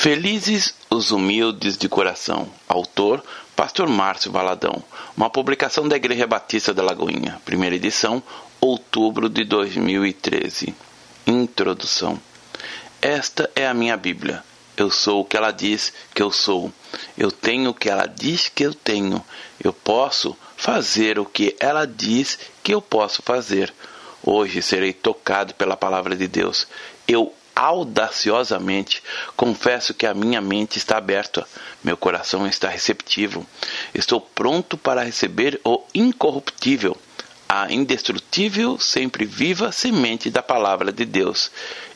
Felizes 0.00 0.76
os 0.88 1.10
humildes 1.10 1.76
de 1.76 1.88
coração. 1.88 2.48
Autor, 2.68 3.20
Pastor 3.56 3.88
Márcio 3.88 4.30
Valadão. 4.30 4.80
Uma 5.16 5.28
publicação 5.28 5.88
da 5.88 5.96
Igreja 5.96 6.24
Batista 6.24 6.72
da 6.72 6.84
Lagoinha. 6.84 7.42
Primeira 7.44 7.74
edição, 7.74 8.22
outubro 8.60 9.28
de 9.28 9.42
2013. 9.42 10.72
Introdução. 11.26 12.16
Esta 13.02 13.50
é 13.56 13.66
a 13.66 13.74
minha 13.74 13.96
Bíblia. 13.96 14.44
Eu 14.76 14.88
sou 14.88 15.22
o 15.22 15.24
que 15.24 15.36
ela 15.36 15.50
diz 15.50 15.92
que 16.14 16.22
eu 16.22 16.30
sou. 16.30 16.72
Eu 17.16 17.32
tenho 17.32 17.70
o 17.70 17.74
que 17.74 17.90
ela 17.90 18.06
diz 18.06 18.48
que 18.48 18.62
eu 18.62 18.72
tenho. 18.72 19.20
Eu 19.58 19.72
posso 19.72 20.36
fazer 20.56 21.18
o 21.18 21.24
que 21.24 21.56
ela 21.58 21.84
diz 21.84 22.38
que 22.62 22.72
eu 22.72 22.80
posso 22.80 23.20
fazer. 23.20 23.74
Hoje 24.22 24.62
serei 24.62 24.92
tocado 24.92 25.54
pela 25.54 25.76
palavra 25.76 26.14
de 26.14 26.28
Deus. 26.28 26.68
Eu 27.08 27.34
audaciosamente, 27.58 29.02
confesso 29.36 29.92
que 29.92 30.06
a 30.06 30.14
minha 30.14 30.40
mente 30.40 30.78
está 30.78 30.96
aberta, 30.96 31.44
meu 31.82 31.96
coração 31.96 32.46
está 32.46 32.68
receptivo. 32.68 33.44
Estou 33.92 34.20
pronto 34.20 34.78
para 34.78 35.02
receber 35.02 35.60
o 35.64 35.82
incorruptível, 35.92 36.96
a 37.48 37.72
indestrutível, 37.72 38.78
sempre 38.78 39.24
viva 39.24 39.72
semente 39.72 40.30
da 40.30 40.40
palavra 40.40 40.92
de 40.92 41.04
Deus. 41.04 41.50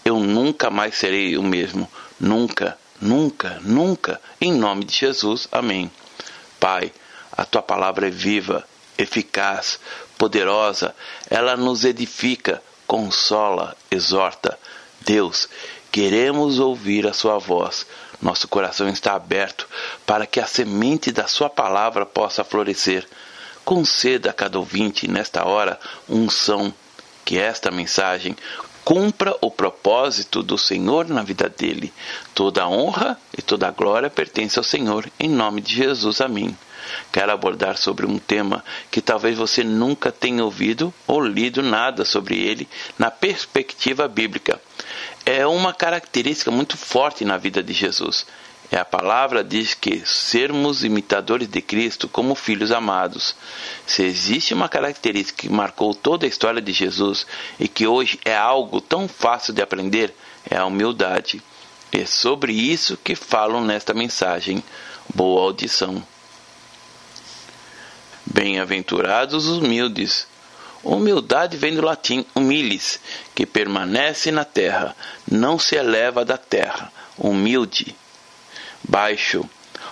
Eu 0.05 0.19
nunca 0.19 0.69
mais 0.69 0.97
serei 0.97 1.37
o 1.37 1.45
mesmo. 1.45 1.88
Nunca, 2.19 2.77
nunca, 3.01 3.60
nunca. 3.63 4.21
Em 4.41 4.52
nome 4.52 4.85
de 4.85 4.97
Jesus. 4.97 5.47
Amém. 5.52 5.88
Pai, 6.59 6.93
a 7.30 7.45
tua 7.45 7.63
palavra 7.63 8.09
é 8.09 8.10
viva, 8.10 8.66
eficaz, 8.99 9.79
poderosa. 10.19 10.93
Ela 11.30 11.57
nos 11.57 11.85
edifica, 11.85 12.60
consola, 12.85 13.77
exorta 13.93 14.52
Deus, 15.05 15.48
queremos 15.91 16.59
ouvir 16.59 17.06
a 17.06 17.12
Sua 17.12 17.38
voz. 17.38 17.87
Nosso 18.20 18.47
coração 18.47 18.88
está 18.88 19.15
aberto 19.15 19.69
para 20.06 20.27
que 20.27 20.41
a 20.41 20.47
semente 20.47 21.10
da 21.10 21.27
Sua 21.27 21.51
palavra 21.51 22.07
possa 22.07 22.45
florescer. 22.45 23.07
Conceda 23.65 24.30
a 24.30 24.32
cada 24.32 24.59
ouvinte, 24.59 25.09
nesta 25.09 25.46
hora, 25.46 25.79
unção, 26.09 26.73
que 27.24 27.38
esta 27.38 27.71
mensagem 27.71 28.37
cumpra 28.85 29.37
o 29.40 29.51
propósito 29.51 30.43
do 30.43 30.59
Senhor 30.59 31.09
na 31.09 31.23
vida 31.23 31.49
dele. 31.49 31.93
Toda 32.34 32.66
honra 32.66 33.18
e 33.37 33.43
toda 33.43 33.71
glória 33.71 34.10
pertence 34.10 34.59
ao 34.59 34.65
Senhor, 34.65 35.09
em 35.18 35.29
nome 35.29 35.60
de 35.60 35.74
Jesus. 35.74 36.21
Amém. 36.21 36.57
Quero 37.12 37.32
abordar 37.32 37.77
sobre 37.77 38.07
um 38.07 38.18
tema 38.18 38.65
que 38.90 39.01
talvez 39.01 39.38
você 39.38 39.62
nunca 39.62 40.10
tenha 40.10 40.45
ouvido 40.45 40.93
ou 41.07 41.24
lido 41.24 41.62
nada 41.62 42.05
sobre 42.05 42.38
ele 42.38 42.68
na 42.99 43.10
perspectiva 43.10 44.09
bíblica. 44.09 44.60
É 45.24 45.46
uma 45.46 45.73
característica 45.73 46.51
muito 46.51 46.76
forte 46.76 47.24
na 47.24 47.37
vida 47.37 47.62
de 47.62 47.73
Jesus. 47.73 48.26
É 48.73 48.78
a 48.78 48.84
palavra 48.84 49.45
diz 49.45 49.74
que 49.74 50.02
sermos 50.06 50.82
imitadores 50.82 51.46
de 51.46 51.60
Cristo 51.60 52.09
como 52.09 52.34
filhos 52.34 52.73
amados. 52.73 53.37
Se 53.87 54.02
existe 54.02 54.54
uma 54.54 54.68
característica 54.68 55.43
que 55.43 55.52
marcou 55.52 55.95
toda 55.95 56.24
a 56.24 56.28
história 56.28 56.60
de 56.60 56.73
Jesus 56.73 57.26
e 57.60 57.68
que 57.68 57.87
hoje 57.87 58.18
é 58.24 58.34
algo 58.34 58.80
tão 58.80 59.06
fácil 59.06 59.52
de 59.52 59.60
aprender, 59.60 60.15
é 60.48 60.56
a 60.56 60.65
humildade. 60.65 61.43
É 61.93 62.06
sobre 62.06 62.54
isso 62.54 62.96
que 62.96 63.15
falam 63.15 63.62
nesta 63.62 63.93
mensagem. 63.93 64.65
Boa 65.15 65.43
audição. 65.43 66.03
Bem-aventurados 68.25 69.47
os 69.47 69.59
humildes. 69.59 70.26
Humildade 70.83 71.56
vem 71.56 71.75
do 71.75 71.83
latim 71.83 72.25
humilis, 72.34 72.99
que 73.34 73.47
permanece 73.47 74.31
na 74.31 74.44
terra, 74.44 74.97
não 75.31 75.59
se 75.59 75.77
eleva 75.77 76.25
da 76.25 76.37
terra. 76.37 76.93
Humilde. 77.16 77.94
Baixo. 78.83 79.49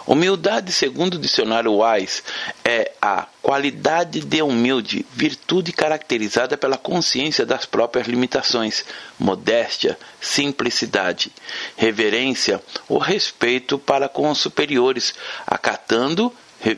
Humildade, 0.06 0.72
segundo 0.72 1.14
o 1.14 1.18
dicionário 1.18 1.80
Wise, 1.80 2.22
é 2.64 2.90
a 3.00 3.26
qualidade 3.40 4.20
de 4.20 4.42
humilde, 4.42 5.06
virtude 5.12 5.72
caracterizada 5.72 6.56
pela 6.56 6.76
consciência 6.76 7.46
das 7.46 7.64
próprias 7.64 8.08
limitações, 8.08 8.84
modéstia, 9.18 9.96
simplicidade, 10.20 11.30
reverência 11.76 12.60
ou 12.88 12.98
respeito 12.98 13.78
para 13.78 14.08
com 14.08 14.28
os 14.28 14.38
superiores, 14.38 15.14
acatando 15.46 16.32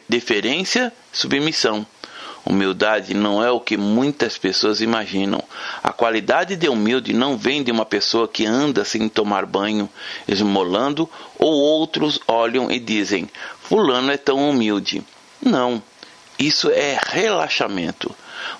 deferência, 0.08 0.92
submissão. 1.12 1.86
Humildade 2.44 3.14
não 3.14 3.42
é 3.42 3.50
o 3.50 3.60
que 3.60 3.76
muitas 3.76 4.36
pessoas 4.36 4.80
imaginam. 4.80 5.42
A 5.82 5.92
qualidade 5.92 6.56
de 6.56 6.68
humilde 6.68 7.12
não 7.12 7.36
vem 7.36 7.62
de 7.62 7.70
uma 7.70 7.86
pessoa 7.86 8.26
que 8.26 8.44
anda 8.44 8.84
sem 8.84 9.08
tomar 9.08 9.46
banho, 9.46 9.88
esmolando, 10.26 11.08
ou 11.38 11.52
outros 11.52 12.18
olham 12.26 12.70
e 12.70 12.80
dizem: 12.80 13.30
Fulano 13.60 14.10
é 14.10 14.16
tão 14.16 14.50
humilde. 14.50 15.04
Não, 15.40 15.82
isso 16.38 16.68
é 16.70 16.98
relaxamento. 17.08 18.14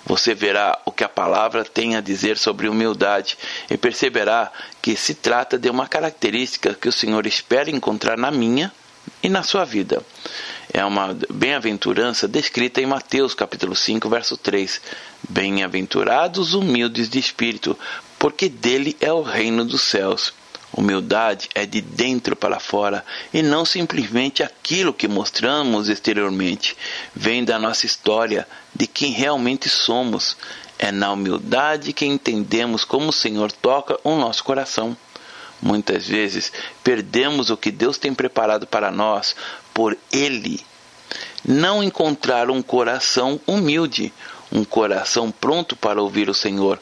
Você 0.05 0.33
verá 0.33 0.79
o 0.85 0.91
que 0.91 1.03
a 1.03 1.09
palavra 1.09 1.65
tem 1.65 1.95
a 1.95 2.01
dizer 2.01 2.37
sobre 2.37 2.69
humildade 2.69 3.37
e 3.69 3.77
perceberá 3.77 4.51
que 4.81 4.95
se 4.95 5.13
trata 5.13 5.57
de 5.57 5.69
uma 5.69 5.87
característica 5.87 6.73
que 6.73 6.87
o 6.87 6.91
Senhor 6.91 7.25
espera 7.25 7.69
encontrar 7.69 8.17
na 8.17 8.31
minha 8.31 8.71
e 9.21 9.29
na 9.29 9.43
sua 9.43 9.65
vida. 9.65 10.01
É 10.71 10.83
uma 10.85 11.17
bem-aventurança 11.29 12.27
descrita 12.27 12.81
em 12.81 12.85
Mateus 12.85 13.33
capítulo 13.33 13.75
5, 13.75 14.07
verso 14.07 14.37
3. 14.37 14.81
Bem-aventurados 15.27 16.53
humildes 16.53 17.09
de 17.09 17.19
espírito, 17.19 17.77
porque 18.17 18.47
dele 18.47 18.95
é 19.01 19.11
o 19.11 19.21
reino 19.21 19.65
dos 19.65 19.81
céus. 19.81 20.33
Humildade 20.75 21.49
é 21.53 21.65
de 21.65 21.81
dentro 21.81 22.35
para 22.35 22.59
fora 22.59 23.05
e 23.31 23.43
não 23.43 23.63
simplesmente 23.63 24.41
aquilo 24.41 24.93
que 24.93 25.07
mostramos 25.07 25.89
exteriormente. 25.89 26.75
Vem 27.13 27.43
da 27.43 27.59
nossa 27.59 27.85
história, 27.85 28.47
de 28.73 28.87
quem 28.87 29.11
realmente 29.11 29.69
somos. 29.69 30.35
É 30.79 30.91
na 30.91 31.11
humildade 31.11 31.93
que 31.93 32.05
entendemos 32.05 32.83
como 32.83 33.09
o 33.09 33.13
Senhor 33.13 33.51
toca 33.51 33.99
o 34.03 34.15
nosso 34.15 34.43
coração. 34.43 34.97
Muitas 35.63 36.05
vezes 36.05 36.51
perdemos 36.83 37.49
o 37.49 37.55
que 37.55 37.71
Deus 37.71 37.97
tem 37.97 38.13
preparado 38.13 38.67
para 38.67 38.91
nós 38.91 39.33
por 39.73 39.97
Ele. 40.11 40.59
Não 41.45 41.81
encontrar 41.81 42.51
um 42.51 42.61
coração 42.61 43.39
humilde, 43.47 44.11
um 44.51 44.65
coração 44.65 45.31
pronto 45.31 45.73
para 45.73 46.01
ouvir 46.01 46.29
o 46.29 46.33
Senhor, 46.33 46.77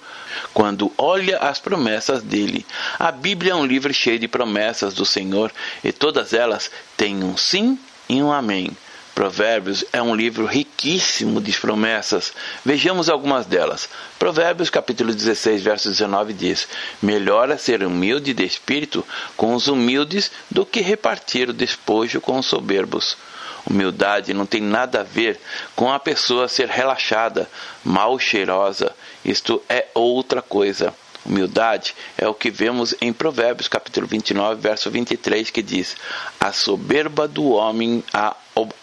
quando 0.52 0.92
olha 0.98 1.38
as 1.38 1.60
promessas 1.60 2.24
dele. 2.24 2.66
A 2.98 3.12
Bíblia 3.12 3.52
é 3.52 3.56
um 3.56 3.68
livro 3.68 3.94
cheio 3.94 4.18
de 4.18 4.28
promessas 4.28 4.96
do 4.96 5.06
Senhor 5.06 5.52
e 5.84 5.92
todas 5.92 6.34
elas 6.34 6.72
têm 6.98 7.24
um 7.24 7.38
sim 7.38 7.78
e 8.10 8.22
um 8.24 8.32
amém. 8.32 8.76
Provérbios 9.14 9.84
é 9.92 10.02
um 10.02 10.16
livro 10.16 10.46
riquíssimo 10.46 11.42
de 11.42 11.52
promessas. 11.60 12.32
Vejamos 12.64 13.10
algumas 13.10 13.46
delas. 13.46 13.90
Provérbios 14.18 14.70
capítulo 14.70 15.14
16, 15.14 15.62
verso 15.62 15.90
19 15.90 16.34
diz: 16.34 16.68
Melhor 17.02 17.50
é 17.50 17.58
ser 17.58 17.84
humilde 17.84 18.34
de 18.34 18.46
espírito 18.46 19.06
com 19.36 19.54
os 19.54 19.68
humildes 19.68 20.32
do 20.50 20.66
que 20.66 20.80
repartir 20.80 21.50
o 21.50 21.54
despojo 21.54 22.22
com 22.22 22.40
os 22.40 22.46
soberbos. 22.46 23.18
Humildade 23.66 24.34
não 24.34 24.46
tem 24.46 24.62
nada 24.62 25.02
a 25.02 25.04
ver 25.04 25.40
com 25.76 25.92
a 25.92 26.00
pessoa 26.00 26.48
ser 26.48 26.68
relaxada, 26.68 27.50
mal 27.84 28.18
cheirosa. 28.18 28.96
Isto 29.24 29.62
é 29.70 29.88
outra 29.94 30.42
coisa. 30.42 30.94
Humildade 31.24 31.94
é 32.18 32.28
o 32.28 32.34
que 32.34 32.50
vemos 32.50 32.96
em 33.00 33.14
Provérbios 33.14 33.68
capítulo 33.68 34.08
29, 34.08 34.60
verso 34.60 34.90
23, 34.90 35.52
que 35.52 35.62
diz: 35.62 35.96
A 36.40 36.52
soberba 36.52 37.28
do 37.28 37.52
homem 37.52 38.04
a 38.12 38.36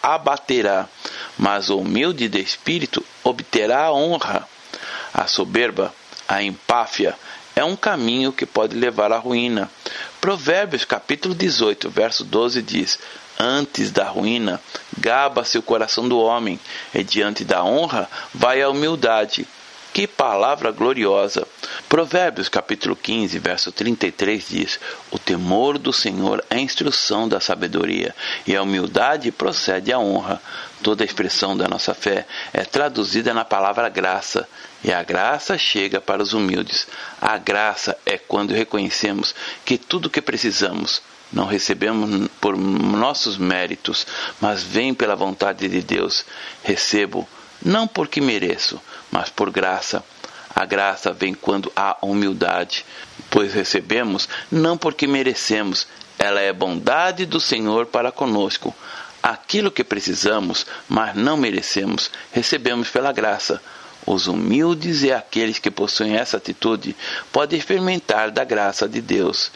abaterá, 0.02 0.88
mas 1.36 1.68
o 1.68 1.78
humilde 1.78 2.28
de 2.28 2.40
espírito 2.40 3.04
obterá 3.24 3.84
a 3.84 3.92
honra. 3.92 4.48
A 5.12 5.26
soberba, 5.26 5.92
a 6.28 6.42
empáfia, 6.42 7.14
é 7.56 7.64
um 7.64 7.74
caminho 7.74 8.32
que 8.32 8.46
pode 8.46 8.76
levar 8.76 9.10
à 9.10 9.18
ruína. 9.18 9.68
Provérbios 10.20 10.84
capítulo 10.84 11.34
18, 11.34 11.90
verso 11.90 12.24
12 12.24 12.62
diz: 12.62 12.98
Antes 13.38 13.90
da 13.90 14.04
ruína, 14.04 14.60
gaba-se 14.96 15.58
o 15.58 15.62
coração 15.62 16.08
do 16.08 16.20
homem, 16.20 16.58
e 16.94 17.02
diante 17.02 17.44
da 17.44 17.64
honra 17.64 18.08
vai 18.32 18.62
a 18.62 18.68
humildade. 18.68 19.46
Que 19.98 20.06
palavra 20.06 20.70
gloriosa! 20.70 21.44
Provérbios 21.88 22.48
capítulo 22.48 22.94
15, 22.94 23.36
verso 23.40 23.72
33 23.72 24.48
diz: 24.48 24.80
O 25.10 25.18
temor 25.18 25.76
do 25.76 25.92
Senhor 25.92 26.44
é 26.48 26.54
a 26.54 26.60
instrução 26.60 27.28
da 27.28 27.40
sabedoria, 27.40 28.14
e 28.46 28.54
a 28.54 28.62
humildade 28.62 29.32
procede 29.32 29.92
à 29.92 29.98
honra. 29.98 30.40
Toda 30.84 31.02
a 31.02 31.04
expressão 31.04 31.56
da 31.56 31.66
nossa 31.66 31.94
fé 31.94 32.28
é 32.52 32.64
traduzida 32.64 33.34
na 33.34 33.44
palavra 33.44 33.88
graça, 33.88 34.48
e 34.84 34.92
a 34.92 35.02
graça 35.02 35.58
chega 35.58 36.00
para 36.00 36.22
os 36.22 36.32
humildes. 36.32 36.86
A 37.20 37.36
graça 37.36 37.98
é 38.06 38.16
quando 38.16 38.54
reconhecemos 38.54 39.34
que 39.64 39.76
tudo 39.76 40.06
o 40.06 40.10
que 40.10 40.22
precisamos 40.22 41.02
não 41.32 41.44
recebemos 41.44 42.28
por 42.40 42.56
nossos 42.56 43.36
méritos, 43.36 44.06
mas 44.40 44.62
vem 44.62 44.94
pela 44.94 45.16
vontade 45.16 45.68
de 45.68 45.82
Deus. 45.82 46.24
Recebo 46.62 47.28
não 47.62 47.86
porque 47.86 48.20
mereço, 48.20 48.80
mas 49.10 49.28
por 49.28 49.50
graça. 49.50 50.04
A 50.54 50.64
graça 50.64 51.12
vem 51.12 51.34
quando 51.34 51.72
há 51.76 51.96
humildade, 52.02 52.84
pois 53.30 53.52
recebemos 53.52 54.28
não 54.50 54.76
porque 54.76 55.06
merecemos, 55.06 55.86
ela 56.18 56.40
é 56.40 56.52
bondade 56.52 57.24
do 57.26 57.38
Senhor 57.38 57.86
para 57.86 58.10
conosco. 58.10 58.74
Aquilo 59.22 59.70
que 59.70 59.84
precisamos, 59.84 60.66
mas 60.88 61.14
não 61.14 61.36
merecemos, 61.36 62.10
recebemos 62.32 62.88
pela 62.88 63.12
graça. 63.12 63.62
Os 64.06 64.26
humildes 64.26 65.02
e 65.02 65.12
aqueles 65.12 65.58
que 65.58 65.70
possuem 65.70 66.16
essa 66.16 66.38
atitude 66.38 66.96
podem 67.30 67.58
experimentar 67.58 68.30
da 68.30 68.42
graça 68.42 68.88
de 68.88 69.00
Deus. 69.00 69.52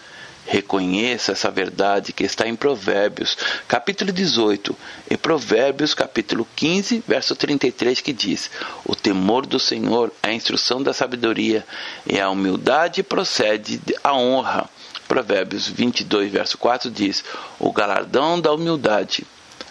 Reconheça 0.46 1.32
essa 1.32 1.50
verdade 1.50 2.12
que 2.12 2.24
está 2.24 2.46
em 2.48 2.56
Provérbios, 2.56 3.36
capítulo 3.68 4.12
18, 4.12 4.76
e 5.10 5.16
Provérbios, 5.16 5.94
capítulo 5.94 6.46
15, 6.56 7.04
verso 7.06 7.36
33, 7.36 8.00
que 8.00 8.12
diz: 8.12 8.50
O 8.84 8.96
temor 8.96 9.46
do 9.46 9.58
Senhor 9.58 10.12
é 10.22 10.30
a 10.30 10.34
instrução 10.34 10.82
da 10.82 10.92
sabedoria, 10.92 11.64
e 12.04 12.20
a 12.20 12.28
humildade 12.28 13.02
procede 13.02 13.80
a 14.02 14.12
honra. 14.14 14.68
Provérbios 15.06 15.68
22, 15.68 16.32
verso 16.32 16.58
4 16.58 16.90
diz: 16.90 17.24
O 17.58 17.72
galardão 17.72 18.40
da 18.40 18.52
humildade. 18.52 19.24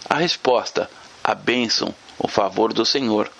A 0.08 0.16
resposta: 0.16 0.88
a 1.22 1.34
bênção, 1.34 1.94
o 2.18 2.28
favor 2.28 2.72
do 2.72 2.86
Senhor. 2.86 3.30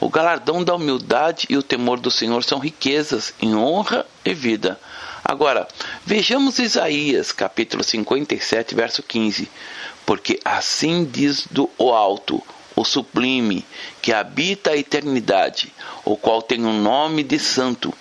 O 0.00 0.08
galardão 0.08 0.62
da 0.62 0.74
humildade 0.74 1.46
e 1.50 1.56
o 1.56 1.62
temor 1.62 1.98
do 1.98 2.10
Senhor 2.10 2.44
são 2.44 2.58
riquezas 2.58 3.34
em 3.42 3.54
honra 3.54 4.06
e 4.24 4.32
vida. 4.32 4.78
Agora, 5.30 5.68
vejamos 6.06 6.58
Isaías, 6.58 7.32
capítulo 7.32 7.84
57, 7.84 8.74
verso 8.74 9.02
15. 9.02 9.46
Porque 10.06 10.40
assim 10.42 11.04
diz 11.04 11.46
do 11.50 11.68
o 11.76 11.92
alto, 11.92 12.42
o 12.74 12.82
sublime, 12.82 13.62
que 14.00 14.10
habita 14.10 14.70
a 14.70 14.76
eternidade, 14.78 15.70
o 16.02 16.16
qual 16.16 16.40
tem 16.40 16.64
o 16.64 16.68
um 16.68 16.80
nome 16.80 17.22
de 17.22 17.38
santo. 17.38 17.92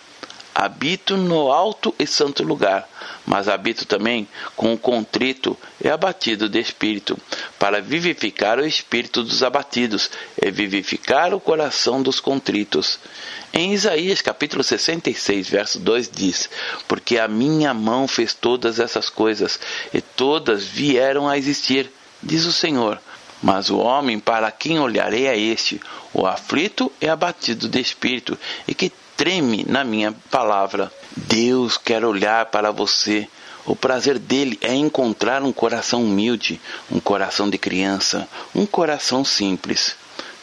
Habito 0.59 1.15
no 1.15 1.51
alto 1.51 1.94
e 2.00 2.07
santo 2.07 2.44
lugar 2.44 2.88
mas 3.27 3.50
habito 3.50 3.86
também 3.86 4.25
com 4.56 4.74
o 4.74 4.77
contrito 4.77 5.57
e 5.83 5.89
abatido 5.89 6.48
de 6.48 6.62
espírito, 6.62 7.19
para 7.59 7.81
vivificar 7.81 8.57
o 8.57 8.65
espírito 8.65 9.21
dos 9.21 9.44
abatidos 9.44 10.09
e 10.42 10.50
vivificar 10.50 11.33
o 11.33 11.39
coração 11.39 12.01
dos 12.01 12.21
contritos. 12.21 12.98
Em 13.54 13.74
Isaías 13.74 14.21
capítulo 14.21 14.63
66, 14.63 15.50
verso 15.50 15.77
2 15.80 16.09
diz: 16.09 16.50
Porque 16.88 17.19
a 17.19 17.27
minha 17.27 17.74
mão 17.74 18.07
fez 18.07 18.33
todas 18.33 18.80
essas 18.80 19.09
coisas, 19.09 19.59
e 19.94 20.00
todas 20.00 20.63
vieram 20.63 21.27
a 21.27 21.38
existir, 21.38 21.92
diz 22.24 22.45
o 22.45 22.54
Senhor. 22.54 22.98
Mas 23.44 23.69
o 23.69 23.77
homem 23.77 24.19
para 24.19 24.50
quem 24.51 24.80
olharei 24.80 25.27
é 25.27 25.38
este, 25.38 25.81
o 26.13 26.25
aflito 26.25 26.92
e 27.01 27.09
abatido 27.09 27.68
de 27.68 27.80
espírito, 27.80 28.39
e 28.65 28.74
que 28.74 28.92
treme 29.18 29.66
na 29.68 29.84
minha 29.84 30.16
palavra. 30.30 30.92
Deus 31.16 31.75
quer 31.75 32.06
olhar 32.06 32.46
para 32.46 32.72
você. 32.72 33.28
O 33.66 33.75
prazer 33.75 34.18
dele 34.18 34.58
é 34.62 34.74
encontrar 34.74 35.42
um 35.42 35.52
coração 35.52 36.04
humilde, 36.04 36.62
um 36.90 37.00
coração 37.00 37.50
de 37.50 37.58
criança, 37.58 38.30
um 38.56 38.66
coração 38.66 39.25
simples. 39.25 39.96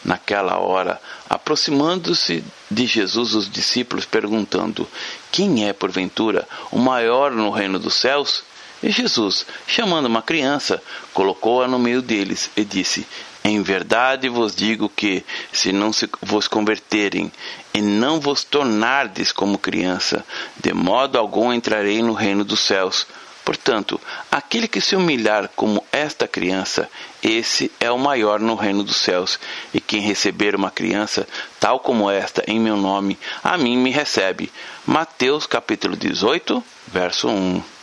Naquela 0.04 0.58
hora, 0.58 1.00
aproximando-se 1.30 2.44
de 2.70 2.84
Jesus 2.84 3.32
os 3.32 3.48
discípulos 3.48 4.04
perguntando: 4.04 4.86
Quem 5.32 5.66
é, 5.66 5.72
porventura, 5.72 6.46
o 6.70 6.78
maior 6.78 7.30
no 7.30 7.48
reino 7.48 7.78
dos 7.78 7.94
céus? 7.94 8.42
E 8.82 8.90
Jesus, 8.90 9.46
chamando 9.66 10.04
uma 10.04 10.20
criança, 10.20 10.82
colocou-a 11.14 11.66
no 11.66 11.78
meio 11.78 12.02
deles 12.02 12.50
e 12.54 12.62
disse: 12.62 13.06
Em 13.46 13.60
verdade 13.60 14.26
vos 14.26 14.56
digo 14.56 14.88
que, 14.88 15.22
se 15.52 15.70
não 15.70 15.92
se 15.92 16.08
vos 16.22 16.48
converterem 16.48 17.30
e 17.74 17.82
não 17.82 18.18
vos 18.18 18.42
tornardes 18.42 19.32
como 19.32 19.58
criança, 19.58 20.24
de 20.56 20.72
modo 20.72 21.18
algum 21.18 21.52
entrarei 21.52 22.02
no 22.02 22.14
reino 22.14 22.42
dos 22.42 22.60
céus. 22.60 23.06
Portanto, 23.44 24.00
aquele 24.32 24.66
que 24.66 24.80
se 24.80 24.96
humilhar 24.96 25.50
como 25.54 25.84
esta 25.92 26.26
criança, 26.26 26.88
esse 27.22 27.70
é 27.78 27.90
o 27.90 27.98
maior 27.98 28.40
no 28.40 28.54
reino 28.54 28.82
dos 28.82 28.96
céus. 28.96 29.38
E 29.74 29.78
quem 29.78 30.00
receber 30.00 30.56
uma 30.56 30.70
criança, 30.70 31.28
tal 31.60 31.78
como 31.80 32.10
esta, 32.10 32.42
em 32.46 32.58
meu 32.58 32.78
nome, 32.78 33.18
a 33.42 33.58
mim 33.58 33.76
me 33.76 33.90
recebe. 33.90 34.50
Mateus 34.86 35.46
capítulo 35.46 35.94
18, 35.94 36.64
verso 36.86 37.28
1. 37.28 37.73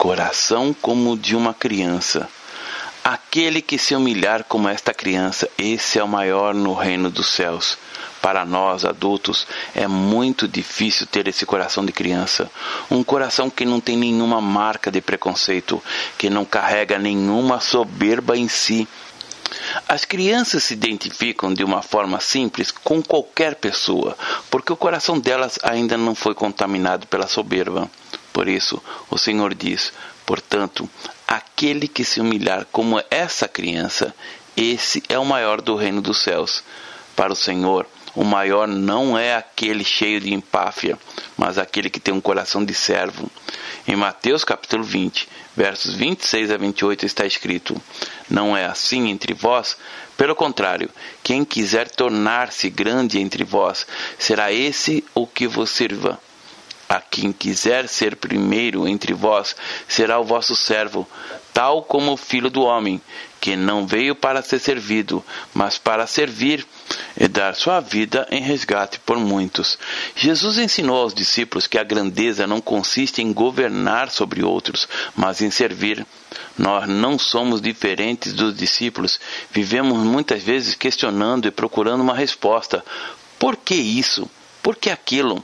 Coração 0.00 0.74
como 0.80 1.14
de 1.14 1.36
uma 1.36 1.52
criança. 1.52 2.26
Aquele 3.04 3.60
que 3.60 3.76
se 3.76 3.94
humilhar 3.94 4.44
como 4.44 4.66
esta 4.66 4.94
criança, 4.94 5.46
esse 5.58 5.98
é 5.98 6.02
o 6.02 6.08
maior 6.08 6.54
no 6.54 6.72
reino 6.72 7.10
dos 7.10 7.28
céus. 7.28 7.76
Para 8.22 8.46
nós, 8.46 8.86
adultos, 8.86 9.46
é 9.74 9.86
muito 9.86 10.48
difícil 10.48 11.06
ter 11.06 11.28
esse 11.28 11.44
coração 11.44 11.84
de 11.84 11.92
criança. 11.92 12.50
Um 12.90 13.04
coração 13.04 13.50
que 13.50 13.66
não 13.66 13.78
tem 13.78 13.94
nenhuma 13.94 14.40
marca 14.40 14.90
de 14.90 15.02
preconceito, 15.02 15.82
que 16.16 16.30
não 16.30 16.46
carrega 16.46 16.98
nenhuma 16.98 17.60
soberba 17.60 18.38
em 18.38 18.48
si. 18.48 18.88
As 19.86 20.06
crianças 20.06 20.64
se 20.64 20.72
identificam 20.72 21.52
de 21.52 21.62
uma 21.62 21.82
forma 21.82 22.20
simples 22.20 22.70
com 22.70 23.02
qualquer 23.02 23.54
pessoa, 23.54 24.16
porque 24.50 24.72
o 24.72 24.76
coração 24.78 25.20
delas 25.20 25.58
ainda 25.62 25.98
não 25.98 26.14
foi 26.14 26.34
contaminado 26.34 27.06
pela 27.06 27.26
soberba. 27.26 27.90
Por 28.40 28.48
isso, 28.48 28.82
o 29.10 29.18
Senhor 29.18 29.54
diz: 29.54 29.92
portanto, 30.24 30.88
aquele 31.28 31.86
que 31.86 32.02
se 32.02 32.22
humilhar 32.22 32.66
como 32.72 32.98
essa 33.10 33.46
criança, 33.46 34.14
esse 34.56 35.02
é 35.10 35.18
o 35.18 35.26
maior 35.26 35.60
do 35.60 35.76
reino 35.76 36.00
dos 36.00 36.22
céus. 36.22 36.64
Para 37.14 37.34
o 37.34 37.36
Senhor, 37.36 37.86
o 38.14 38.24
maior 38.24 38.66
não 38.66 39.18
é 39.18 39.36
aquele 39.36 39.84
cheio 39.84 40.18
de 40.22 40.32
empáfia, 40.32 40.98
mas 41.36 41.58
aquele 41.58 41.90
que 41.90 42.00
tem 42.00 42.14
um 42.14 42.20
coração 42.20 42.64
de 42.64 42.72
servo. 42.72 43.30
Em 43.86 43.94
Mateus 43.94 44.42
capítulo 44.42 44.84
20, 44.84 45.28
versos 45.54 45.94
26 45.94 46.50
a 46.50 46.56
28 46.56 47.04
está 47.04 47.26
escrito: 47.26 47.78
Não 48.30 48.56
é 48.56 48.64
assim 48.64 49.10
entre 49.10 49.34
vós? 49.34 49.76
Pelo 50.16 50.34
contrário, 50.34 50.88
quem 51.22 51.44
quiser 51.44 51.90
tornar-se 51.90 52.70
grande 52.70 53.20
entre 53.20 53.44
vós, 53.44 53.86
será 54.18 54.50
esse 54.50 55.04
o 55.14 55.26
que 55.26 55.46
vos 55.46 55.68
sirva. 55.68 56.18
A 56.90 57.00
quem 57.00 57.32
quiser 57.32 57.88
ser 57.88 58.16
primeiro 58.16 58.88
entre 58.88 59.14
vós 59.14 59.54
será 59.86 60.18
o 60.18 60.24
vosso 60.24 60.56
servo, 60.56 61.08
tal 61.52 61.84
como 61.84 62.10
o 62.10 62.16
filho 62.16 62.50
do 62.50 62.62
homem, 62.62 63.00
que 63.40 63.54
não 63.54 63.86
veio 63.86 64.12
para 64.12 64.42
ser 64.42 64.58
servido, 64.58 65.24
mas 65.54 65.78
para 65.78 66.04
servir 66.08 66.66
e 67.16 67.28
dar 67.28 67.54
sua 67.54 67.78
vida 67.78 68.26
em 68.28 68.42
resgate 68.42 68.98
por 68.98 69.20
muitos. 69.20 69.78
Jesus 70.16 70.58
ensinou 70.58 70.96
aos 70.96 71.14
discípulos 71.14 71.68
que 71.68 71.78
a 71.78 71.84
grandeza 71.84 72.44
não 72.44 72.60
consiste 72.60 73.22
em 73.22 73.32
governar 73.32 74.10
sobre 74.10 74.42
outros, 74.42 74.88
mas 75.14 75.40
em 75.40 75.50
servir. 75.52 76.04
Nós 76.58 76.88
não 76.88 77.16
somos 77.20 77.60
diferentes 77.60 78.32
dos 78.32 78.52
discípulos, 78.56 79.20
vivemos 79.52 79.96
muitas 79.98 80.42
vezes 80.42 80.74
questionando 80.74 81.46
e 81.46 81.52
procurando 81.52 82.00
uma 82.00 82.16
resposta. 82.16 82.84
Por 83.38 83.56
que 83.56 83.76
isso? 83.76 84.28
Por 84.60 84.74
que 84.74 84.90
aquilo? 84.90 85.40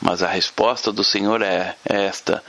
Mas 0.00 0.22
a 0.22 0.28
resposta 0.28 0.90
do 0.90 1.04
Senhor 1.04 1.42
é 1.42 1.76
esta: 1.84 2.42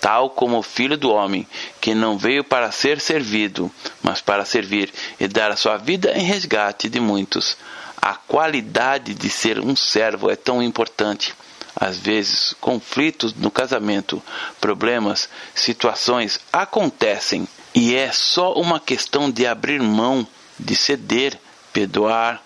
tal 0.00 0.30
como 0.30 0.58
o 0.58 0.62
Filho 0.62 0.96
do 0.96 1.10
Homem, 1.10 1.46
que 1.80 1.94
não 1.94 2.18
veio 2.18 2.42
para 2.42 2.72
ser 2.72 3.00
servido, 3.00 3.70
mas 4.02 4.20
para 4.20 4.44
servir 4.44 4.92
e 5.20 5.28
dar 5.28 5.50
a 5.50 5.56
sua 5.56 5.76
vida 5.76 6.12
em 6.12 6.24
resgate 6.24 6.88
de 6.88 6.98
muitos. 6.98 7.56
A 8.00 8.14
qualidade 8.14 9.14
de 9.14 9.30
ser 9.30 9.58
um 9.60 9.74
servo 9.76 10.30
é 10.30 10.36
tão 10.36 10.62
importante. 10.62 11.34
Às 11.78 11.98
vezes, 11.98 12.54
conflitos 12.60 13.34
no 13.34 13.50
casamento, 13.50 14.22
problemas, 14.60 15.28
situações 15.54 16.40
acontecem 16.52 17.46
e 17.74 17.94
é 17.94 18.10
só 18.10 18.54
uma 18.54 18.80
questão 18.80 19.30
de 19.30 19.46
abrir 19.46 19.82
mão, 19.82 20.26
de 20.58 20.74
ceder, 20.74 21.38
perdoar, 21.72 22.42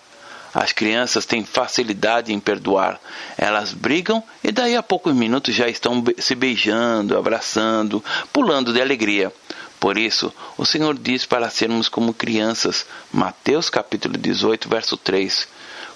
as 0.53 0.71
crianças 0.71 1.25
têm 1.25 1.45
facilidade 1.45 2.33
em 2.33 2.39
perdoar. 2.39 2.99
Elas 3.37 3.73
brigam 3.73 4.23
e 4.43 4.51
daí 4.51 4.75
a 4.75 4.83
poucos 4.83 5.13
minutos 5.13 5.55
já 5.55 5.67
estão 5.67 6.03
se 6.17 6.35
beijando, 6.35 7.17
abraçando, 7.17 8.03
pulando 8.33 8.73
de 8.73 8.81
alegria. 8.81 9.31
Por 9.79 9.97
isso, 9.97 10.31
o 10.57 10.65
Senhor 10.65 10.97
diz 10.97 11.25
para 11.25 11.49
sermos 11.49 11.89
como 11.89 12.13
crianças. 12.13 12.85
Mateus 13.11 13.69
capítulo 13.69 14.17
18, 14.17 14.69
verso 14.69 14.95
3. 14.95 15.47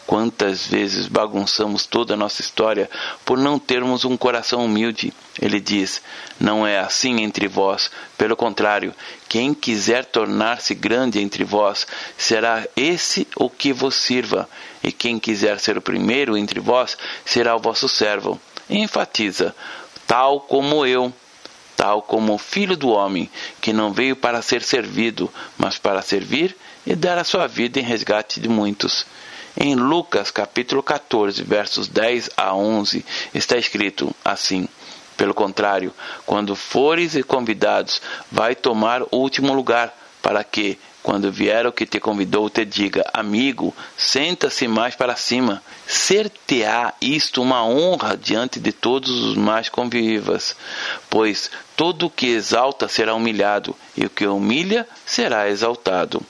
Quantas 0.08 0.68
vezes 0.68 1.08
bagunçamos 1.08 1.88
toda 1.88 2.14
a 2.14 2.18
nossa 2.18 2.40
história 2.40 2.90
por 3.26 3.40
não 3.40 3.58
termos 3.58 4.06
um 4.06 4.16
coração 4.16 4.64
humilde? 4.64 5.12
Ele 5.42 5.60
diz: 5.60 6.00
Não 6.40 6.66
é 6.66 6.78
assim 6.78 7.22
entre 7.22 7.48
vós. 7.48 7.90
Pelo 8.16 8.36
contrário, 8.36 8.94
quem 9.28 9.54
quiser 9.54 10.06
tornar-se 10.06 10.76
grande 10.76 11.20
entre 11.20 11.44
vós, 11.44 11.88
será 12.16 12.68
esse 12.76 13.28
o 13.36 13.50
que 13.50 13.74
vos 13.74 13.96
sirva. 13.96 14.48
E 14.84 14.92
quem 14.92 15.18
quiser 15.18 15.60
ser 15.60 15.76
o 15.76 15.82
primeiro 15.82 16.38
entre 16.38 16.60
vós, 16.60 16.96
será 17.26 17.56
o 17.56 17.60
vosso 17.60 17.90
servo. 17.90 18.40
E 18.70 18.78
enfatiza: 18.78 19.56
Tal 20.06 20.40
como 20.40 20.86
eu 20.86 21.12
tal 21.76 22.02
como 22.02 22.34
o 22.34 22.38
Filho 22.38 22.78
do 22.78 22.88
Homem, 22.90 23.30
que 23.60 23.74
não 23.74 23.92
veio 23.92 24.16
para 24.16 24.42
ser 24.42 24.64
servido, 24.64 25.30
mas 25.58 25.78
para 25.78 26.02
servir 26.02 26.56
e 26.86 26.96
dar 26.96 27.18
a 27.18 27.24
sua 27.24 27.48
vida 27.48 27.80
em 27.80 27.84
resgate 27.84 28.40
de 28.40 28.48
muitos. 28.48 29.06
Em 29.58 29.74
Lucas 29.74 30.32
capítulo 30.32 30.84
14, 30.84 31.42
versos 31.42 31.88
10 31.88 32.32
a 32.36 32.54
11, 32.54 33.06
está 33.34 33.56
escrito 33.58 34.14
assim: 34.24 34.68
Pelo 35.16 35.34
contrário, 35.34 35.94
quando 36.26 36.58
fores 36.58 37.16
convidados, 37.24 38.02
vai 38.30 38.54
tomar 38.54 39.02
o 39.04 39.08
último 39.14 39.54
lugar, 39.54 39.98
para 40.22 40.44
que, 40.44 40.78
quando 41.02 41.32
vier 41.32 41.66
o 41.66 41.72
que 41.72 41.86
te 41.86 42.02
convidou, 42.02 42.50
te 42.50 42.66
diga: 42.66 43.10
Amigo, 43.14 43.74
senta-se 43.96 44.68
mais 44.68 44.94
para 44.94 45.16
cima. 45.16 45.64
Ser-te-á 45.88 46.94
isto 47.00 47.42
uma 47.42 47.66
honra 47.66 48.18
diante 48.18 48.60
de 48.60 48.74
todos 48.74 49.10
os 49.10 49.38
mais 49.38 49.70
convivas, 49.70 50.54
pois 51.10 51.50
todo 51.78 52.08
o 52.08 52.10
que 52.10 52.28
exalta 52.28 52.90
será 52.90 53.16
humilhado, 53.16 53.74
e 53.96 54.06
o 54.06 54.10
que 54.10 54.28
humilha 54.28 54.86
será 55.06 55.50
exaltado. 55.50 56.22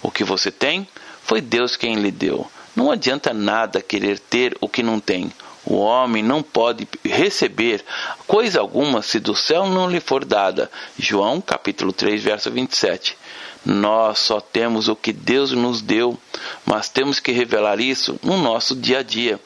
O 0.00 0.12
que 0.12 0.22
você 0.22 0.52
tem, 0.52 0.86
foi 1.24 1.40
Deus 1.40 1.74
quem 1.74 1.96
lhe 1.96 2.12
deu. 2.12 2.48
Não 2.78 2.92
adianta 2.92 3.34
nada 3.34 3.82
querer 3.82 4.20
ter 4.20 4.56
o 4.60 4.68
que 4.68 4.84
não 4.84 5.00
tem. 5.00 5.32
O 5.66 5.78
homem 5.78 6.22
não 6.22 6.44
pode 6.44 6.86
receber 7.04 7.84
coisa 8.24 8.60
alguma 8.60 9.02
se 9.02 9.18
do 9.18 9.34
céu 9.34 9.66
não 9.66 9.90
lhe 9.90 9.98
for 9.98 10.24
dada. 10.24 10.70
João 10.96 11.40
capítulo 11.40 11.92
3, 11.92 12.22
verso 12.22 12.52
27. 12.52 13.18
Nós 13.66 14.20
só 14.20 14.40
temos 14.40 14.86
o 14.86 14.94
que 14.94 15.12
Deus 15.12 15.50
nos 15.50 15.82
deu, 15.82 16.16
mas 16.64 16.88
temos 16.88 17.18
que 17.18 17.32
revelar 17.32 17.80
isso 17.80 18.16
no 18.22 18.36
nosso 18.40 18.76
dia 18.76 19.00
a 19.00 19.02
dia. 19.02 19.40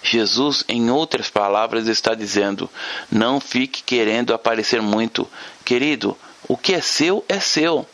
Jesus, 0.00 0.62
em 0.68 0.88
outras 0.88 1.28
palavras, 1.28 1.88
está 1.88 2.14
dizendo: 2.14 2.70
não 3.10 3.40
fique 3.40 3.82
querendo 3.82 4.32
aparecer 4.32 4.80
muito. 4.80 5.28
Querido, 5.64 6.16
o 6.46 6.56
que 6.56 6.72
é 6.72 6.80
seu 6.80 7.24
é 7.28 7.40
seu. 7.40 7.84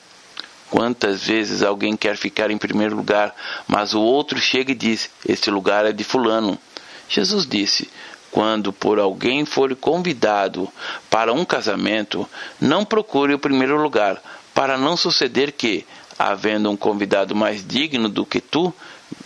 Quantas 0.72 1.24
vezes 1.24 1.62
alguém 1.62 1.94
quer 1.98 2.16
ficar 2.16 2.50
em 2.50 2.56
primeiro 2.56 2.96
lugar, 2.96 3.34
mas 3.68 3.92
o 3.92 4.00
outro 4.00 4.38
chega 4.40 4.72
e 4.72 4.74
diz: 4.74 5.10
Este 5.28 5.50
lugar 5.50 5.84
é 5.84 5.92
de 5.92 6.02
Fulano. 6.02 6.58
Jesus 7.10 7.46
disse: 7.46 7.90
Quando 8.30 8.72
por 8.72 8.98
alguém 8.98 9.44
for 9.44 9.76
convidado 9.76 10.66
para 11.10 11.30
um 11.30 11.44
casamento, 11.44 12.26
não 12.58 12.86
procure 12.86 13.34
o 13.34 13.38
primeiro 13.38 13.82
lugar, 13.82 14.18
para 14.54 14.78
não 14.78 14.96
suceder 14.96 15.52
que, 15.52 15.84
havendo 16.18 16.70
um 16.70 16.76
convidado 16.76 17.36
mais 17.36 17.62
digno 17.62 18.08
do 18.08 18.24
que 18.24 18.40
tu, 18.40 18.72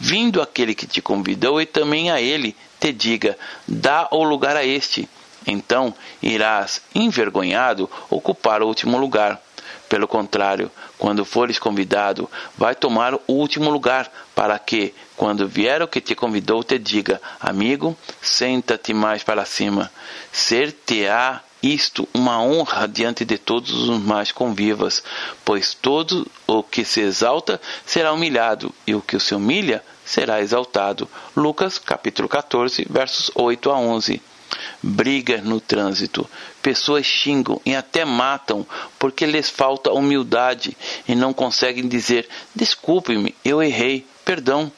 vindo 0.00 0.42
aquele 0.42 0.74
que 0.74 0.84
te 0.84 1.00
convidou 1.00 1.62
e 1.62 1.64
também 1.64 2.10
a 2.10 2.20
ele, 2.20 2.56
te 2.80 2.92
diga: 2.92 3.38
dá 3.68 4.08
o 4.10 4.24
lugar 4.24 4.56
a 4.56 4.64
este. 4.64 5.08
Então 5.46 5.94
irás, 6.20 6.82
envergonhado, 6.92 7.88
ocupar 8.10 8.62
o 8.62 8.66
último 8.66 8.98
lugar. 8.98 9.40
Pelo 9.88 10.08
contrário, 10.08 10.70
quando 10.98 11.24
fores 11.24 11.58
convidado, 11.58 12.28
vai 12.58 12.74
tomar 12.74 13.14
o 13.14 13.20
último 13.28 13.70
lugar, 13.70 14.10
para 14.34 14.58
que, 14.58 14.92
quando 15.16 15.46
vier 15.46 15.80
o 15.80 15.88
que 15.88 16.00
te 16.00 16.14
convidou, 16.14 16.64
te 16.64 16.78
diga: 16.78 17.20
Amigo, 17.40 17.96
senta-te 18.20 18.92
mais 18.92 19.22
para 19.22 19.44
cima. 19.44 19.90
Ser-te-á 20.32 21.40
isto 21.62 22.08
uma 22.12 22.42
honra 22.42 22.86
diante 22.86 23.24
de 23.24 23.38
todos 23.38 23.72
os 23.72 24.00
mais 24.00 24.32
convivas, 24.32 25.02
pois 25.44 25.72
todo 25.74 26.26
o 26.46 26.62
que 26.62 26.84
se 26.84 27.00
exalta 27.00 27.60
será 27.84 28.12
humilhado, 28.12 28.74
e 28.86 28.94
o 28.94 29.00
que 29.00 29.18
se 29.20 29.34
humilha 29.34 29.84
será 30.04 30.40
exaltado. 30.40 31.08
Lucas 31.36 31.78
capítulo 31.78 32.28
14, 32.28 32.86
versos 32.90 33.30
8 33.34 33.70
a 33.70 33.78
11 33.78 34.22
briga 34.82 35.38
no 35.42 35.60
trânsito. 35.60 36.28
Pessoas 36.62 37.06
xingam 37.06 37.60
e 37.64 37.74
até 37.74 38.04
matam 38.04 38.66
porque 38.98 39.26
lhes 39.26 39.50
falta 39.50 39.92
humildade 39.92 40.76
e 41.08 41.14
não 41.14 41.32
conseguem 41.32 41.86
dizer: 41.88 42.28
desculpe-me, 42.54 43.34
eu 43.44 43.62
errei, 43.62 44.06
perdão. 44.24 44.70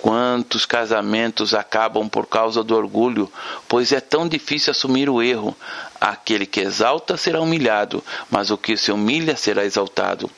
Quantos 0.00 0.64
casamentos 0.64 1.54
acabam 1.54 2.08
por 2.08 2.24
causa 2.26 2.62
do 2.62 2.76
orgulho, 2.76 3.30
pois 3.66 3.90
é 3.90 4.00
tão 4.00 4.28
difícil 4.28 4.70
assumir 4.70 5.10
o 5.10 5.20
erro. 5.20 5.56
Aquele 6.00 6.46
que 6.46 6.60
exalta 6.60 7.16
será 7.16 7.40
humilhado, 7.40 8.02
mas 8.30 8.48
o 8.52 8.56
que 8.56 8.76
se 8.76 8.92
humilha 8.92 9.36
será 9.36 9.64
exaltado. 9.64 10.30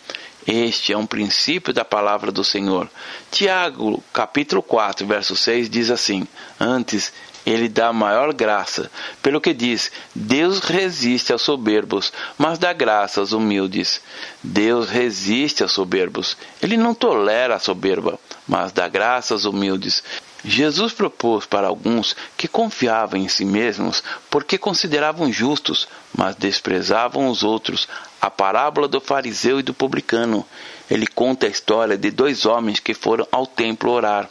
Este 0.46 0.92
é 0.92 0.96
um 0.96 1.06
princípio 1.06 1.72
da 1.72 1.84
palavra 1.84 2.32
do 2.32 2.42
Senhor. 2.42 2.88
Tiago, 3.30 4.02
capítulo 4.12 4.62
4, 4.62 5.06
verso 5.06 5.36
6 5.36 5.68
diz 5.68 5.90
assim: 5.90 6.26
Antes 6.58 7.12
ele 7.44 7.68
dá 7.68 7.92
maior 7.92 8.32
graça. 8.32 8.90
Pelo 9.22 9.40
que 9.40 9.54
diz: 9.54 9.90
Deus 10.14 10.60
resiste 10.60 11.32
aos 11.32 11.42
soberbos, 11.42 12.12
mas 12.36 12.58
dá 12.58 12.72
graça 12.72 13.20
aos 13.20 13.32
humildes. 13.32 14.00
Deus 14.42 14.88
resiste 14.88 15.62
aos 15.62 15.72
soberbos. 15.72 16.36
Ele 16.62 16.76
não 16.76 16.94
tolera 16.94 17.56
a 17.56 17.60
soberba, 17.60 18.18
mas 18.46 18.72
dá 18.72 18.88
graça 18.88 19.34
aos 19.34 19.44
humildes. 19.44 20.02
Jesus 20.42 20.92
propôs 20.92 21.44
para 21.44 21.66
alguns 21.66 22.16
que 22.36 22.48
confiavam 22.48 23.20
em 23.20 23.28
si 23.28 23.44
mesmos 23.44 24.02
porque 24.30 24.56
consideravam 24.56 25.30
justos, 25.30 25.86
mas 26.16 26.34
desprezavam 26.34 27.28
os 27.28 27.42
outros, 27.42 27.86
a 28.20 28.30
parábola 28.30 28.88
do 28.88 29.00
fariseu 29.00 29.60
e 29.60 29.62
do 29.62 29.74
publicano. 29.74 30.46
Ele 30.90 31.06
conta 31.06 31.46
a 31.46 31.50
história 31.50 31.96
de 31.96 32.10
dois 32.10 32.46
homens 32.46 32.80
que 32.80 32.94
foram 32.94 33.26
ao 33.30 33.46
templo 33.46 33.92
orar. 33.92 34.28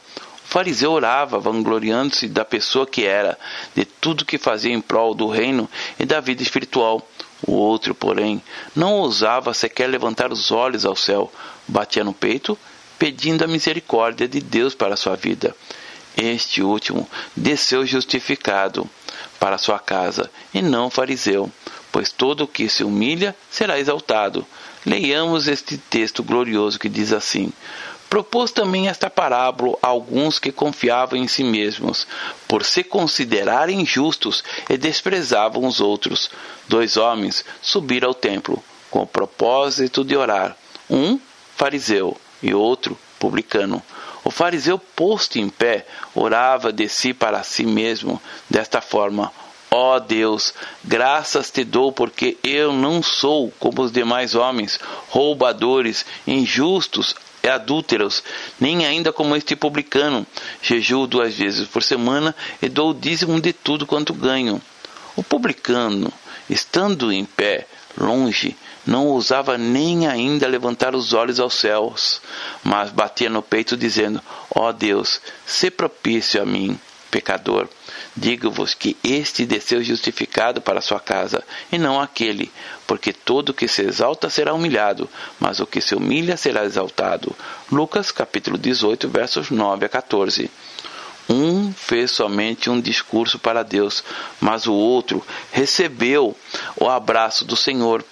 Fariseu 0.50 0.94
orava, 0.94 1.40
vangloriando-se 1.40 2.28
da 2.28 2.44
pessoa 2.44 2.88
que 2.88 3.06
era, 3.06 3.38
de 3.76 3.86
tudo 3.86 4.26
que 4.26 4.40
fazia 4.40 4.74
em 4.74 4.82
prol 4.82 5.14
do 5.14 5.28
reino 5.28 5.70
e 6.00 6.08
da 6.08 6.20
vida 6.20 6.42
espiritual. 6.42 7.08
O 7.46 7.52
outro, 7.52 7.94
porém, 7.94 8.42
não 8.76 8.94
ousava 8.96 9.54
sequer 9.54 9.88
levantar 9.88 10.32
os 10.32 10.50
olhos 10.50 10.88
ao 10.88 10.96
céu, 10.96 11.32
batia 11.68 12.04
no 12.04 12.14
peito, 12.14 12.58
pedindo 12.98 13.44
a 13.44 13.48
misericórdia 13.48 14.28
de 14.28 14.42
Deus 14.42 14.74
para 14.74 14.96
a 14.96 14.98
sua 14.98 15.16
vida. 15.16 15.56
Este 16.18 16.64
último 16.64 17.08
desceu 17.36 17.86
justificado 17.86 18.90
para 19.40 19.60
sua 19.60 19.78
casa, 19.78 20.32
e 20.52 20.64
não 20.64 20.90
fariseu, 20.90 21.52
pois 21.92 22.12
todo 22.12 22.46
o 22.46 22.48
que 22.48 22.68
se 22.68 22.84
humilha 22.84 23.36
será 23.52 23.80
exaltado. 23.80 24.44
Leiamos 24.84 25.48
este 25.48 25.78
texto 25.78 26.24
glorioso 26.24 26.80
que 26.80 26.90
diz 26.90 27.14
assim: 27.14 27.54
Propôs 28.10 28.52
também 28.52 28.88
esta 28.88 29.10
parábola 29.10 29.78
a 29.82 29.88
alguns 29.88 30.40
que 30.40 30.52
confiavam 30.52 31.20
em 31.20 31.28
si 31.28 31.44
mesmos, 31.44 32.08
por 32.48 32.66
se 32.66 32.84
considerarem 32.84 33.86
justos 33.86 34.44
e 34.68 34.78
desprezavam 34.78 35.66
os 35.66 35.80
outros. 35.80 36.32
Dois 36.68 36.98
homens 36.98 37.46
subiram 37.62 38.08
ao 38.08 38.16
templo, 38.16 38.64
com 38.90 39.04
o 39.04 39.08
propósito 39.08 40.04
de 40.04 40.18
orar. 40.18 40.58
Um, 40.90 41.20
fariseu, 41.56 42.18
e 42.42 42.54
outro, 42.54 42.98
publicano. 43.20 43.84
O 44.24 44.32
fariseu, 44.32 44.80
posto 44.80 45.38
em 45.38 45.48
pé, 45.48 45.86
orava 46.16 46.74
de 46.74 46.90
si 46.90 47.14
para 47.14 47.44
si 47.44 47.64
mesmo, 47.64 48.20
desta 48.50 48.82
forma: 48.82 49.32
Ó 49.70 49.96
oh 49.96 50.00
Deus, 50.00 50.54
graças 50.84 51.52
te 51.52 51.64
dou 51.64 51.92
porque 51.92 52.38
eu 52.44 52.74
não 52.74 53.04
sou 53.04 53.54
como 53.60 53.84
os 53.84 53.92
demais 53.92 54.34
homens, 54.34 54.80
roubadores, 55.10 56.06
injustos, 56.26 57.16
adúlteros, 57.48 58.24
nem 58.60 58.86
ainda 58.86 59.14
como 59.14 59.36
este 59.36 59.56
publicano. 59.56 60.26
Jejuo 60.62 61.08
duas 61.08 61.36
vezes 61.36 61.68
por 61.68 61.84
semana 61.84 62.36
e 62.62 62.68
dou 62.68 62.92
o 62.92 62.94
dízimo 62.94 63.40
de 63.40 63.54
tudo 63.54 63.86
quanto 63.86 64.14
ganho. 64.14 64.62
O 65.16 65.24
publicano, 65.24 66.12
estando 66.50 67.12
em 67.12 67.24
pé, 67.24 67.68
longe, 67.98 68.56
não 68.86 69.08
ousava 69.08 69.58
nem 69.58 70.08
ainda 70.08 70.48
levantar 70.48 70.96
os 70.96 71.14
olhos 71.14 71.40
aos 71.40 71.54
céus, 71.54 72.22
mas 72.64 72.92
batia 72.92 73.30
no 73.30 73.44
peito, 73.44 73.78
dizendo: 73.78 74.22
Ó 74.54 74.68
oh 74.68 74.74
Deus, 74.74 75.22
se 75.46 75.70
propício 75.70 76.42
a 76.42 76.46
mim, 76.46 76.80
pecador. 77.12 77.70
Digo-vos 78.16 78.74
que 78.74 78.98
este 79.04 79.46
desceu 79.46 79.84
justificado 79.84 80.62
para 80.62 80.82
sua 80.82 81.00
casa, 81.00 81.44
e 81.72 81.78
não 81.78 82.02
aquele, 82.02 82.52
porque 82.88 83.14
todo 83.14 83.50
o 83.50 83.54
que 83.54 83.68
se 83.68 83.84
exalta 83.84 84.30
será 84.30 84.54
humilhado, 84.54 85.10
mas 85.40 85.60
o 85.60 85.68
que 85.68 85.80
se 85.80 85.96
humilha 85.96 86.36
será 86.36 86.66
exaltado. 86.66 87.36
Lucas 87.72 88.12
capítulo 88.12 88.58
18, 88.58 89.08
versos 89.08 89.52
9 89.52 89.86
a 89.86 89.90
14. 89.90 90.50
Um 91.30 91.72
fez 91.72 92.12
somente 92.12 92.72
um 92.72 92.82
discurso 92.82 93.38
para 93.38 93.62
Deus, 93.62 94.04
mas 94.42 94.66
o 94.66 94.74
outro 94.74 95.24
recebeu 95.52 96.36
o 96.76 96.90
abraço 96.90 97.46
do 97.46 97.56
Senhor. 97.56 98.04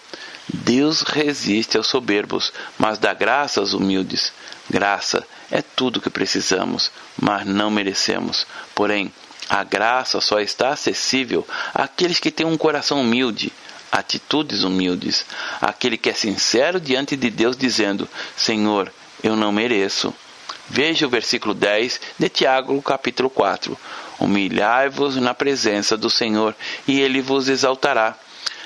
Deus 0.47 1.01
resiste 1.01 1.75
aos 1.75 1.87
soberbos, 1.87 2.53
mas 2.77 2.99
dá 2.99 3.13
graça 3.15 3.59
aos 3.59 3.73
humildes. 3.73 4.31
Graça 4.69 5.25
é 5.49 5.61
tudo 5.61 5.97
o 5.97 6.01
que 6.01 6.09
precisamos, 6.09 6.91
mas 7.19 7.45
não 7.45 7.71
merecemos. 7.71 8.45
Porém, 8.75 9.11
a 9.49 9.63
graça 9.63 10.19
só 10.19 10.39
está 10.39 10.69
acessível 10.69 11.47
àqueles 11.73 12.19
que 12.19 12.31
têm 12.31 12.45
um 12.45 12.57
coração 12.57 13.01
humilde, 13.01 13.51
atitudes 13.91 14.63
humildes, 14.63 15.25
aquele 15.61 15.97
que 15.97 16.09
é 16.09 16.13
sincero 16.13 16.79
diante 16.79 17.15
de 17.15 17.29
Deus, 17.29 17.55
dizendo: 17.55 18.07
Senhor, 18.35 18.91
eu 19.23 19.35
não 19.35 19.51
mereço. 19.51 20.13
Veja 20.69 21.07
o 21.07 21.09
versículo 21.09 21.53
10 21.53 22.01
de 22.19 22.27
Tiago, 22.27 22.81
capítulo 22.81 23.29
4. 23.29 23.77
Humilhai-vos 24.19 25.15
na 25.15 25.33
presença 25.33 25.95
do 25.95 26.09
Senhor, 26.09 26.53
e 26.85 26.99
ele 26.99 27.21
vos 27.21 27.47
exaltará 27.47 28.17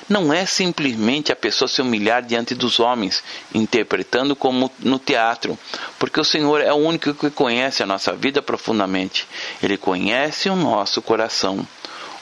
não 0.08 0.32
é 0.32 0.44
simplesmente 0.46 1.32
a 1.32 1.36
pessoa 1.36 1.68
se 1.68 1.80
humilhar 1.80 2.22
diante 2.22 2.54
dos 2.54 2.80
homens, 2.80 3.22
interpretando 3.54 4.34
como 4.34 4.70
no 4.78 4.98
teatro, 4.98 5.58
porque 5.98 6.20
o 6.20 6.24
Senhor 6.24 6.60
é 6.60 6.72
o 6.72 6.76
único 6.76 7.14
que 7.14 7.30
conhece 7.30 7.82
a 7.82 7.86
nossa 7.86 8.12
vida 8.12 8.42
profundamente. 8.42 9.26
Ele 9.62 9.76
conhece 9.76 10.48
o 10.48 10.56
nosso 10.56 11.00
coração. 11.00 11.66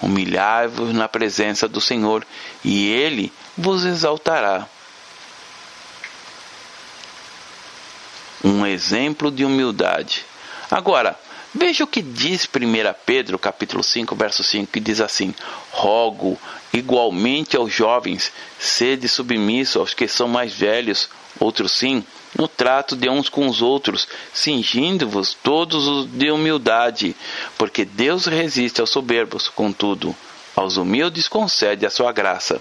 Humilhai-vos 0.02 0.94
na 0.94 1.08
presença 1.08 1.68
do 1.68 1.80
Senhor, 1.80 2.26
e 2.64 2.88
ele 2.88 3.32
vos 3.56 3.84
exaltará. 3.84 4.66
Um 8.42 8.64
exemplo 8.64 9.30
de 9.30 9.44
humildade. 9.44 10.24
Agora, 10.70 11.18
veja 11.54 11.84
o 11.84 11.86
que 11.86 12.02
diz 12.02 12.44
1 12.44 12.94
Pedro, 13.04 13.38
capítulo 13.38 13.82
5, 13.82 14.14
verso 14.14 14.42
5, 14.42 14.72
que 14.72 14.80
diz 14.80 15.00
assim: 15.00 15.34
Rogo 15.70 16.38
igualmente 16.72 17.56
aos 17.56 17.72
jovens, 17.72 18.32
sede 18.58 19.08
submisso 19.08 19.78
aos 19.78 19.94
que 19.94 20.06
são 20.06 20.28
mais 20.28 20.52
velhos, 20.52 21.08
outros 21.38 21.72
sim, 21.72 22.04
no 22.36 22.46
trato 22.46 22.94
de 22.94 23.08
uns 23.08 23.28
com 23.28 23.48
os 23.48 23.60
outros, 23.60 24.06
cingindo-vos 24.32 25.34
todos 25.34 26.08
de 26.10 26.30
humildade, 26.30 27.16
porque 27.58 27.84
Deus 27.84 28.26
resiste 28.26 28.80
aos 28.80 28.90
soberbos, 28.90 29.48
contudo, 29.48 30.14
aos 30.54 30.76
humildes 30.76 31.28
concede 31.28 31.86
a 31.86 31.90
sua 31.90 32.12
graça. 32.12 32.60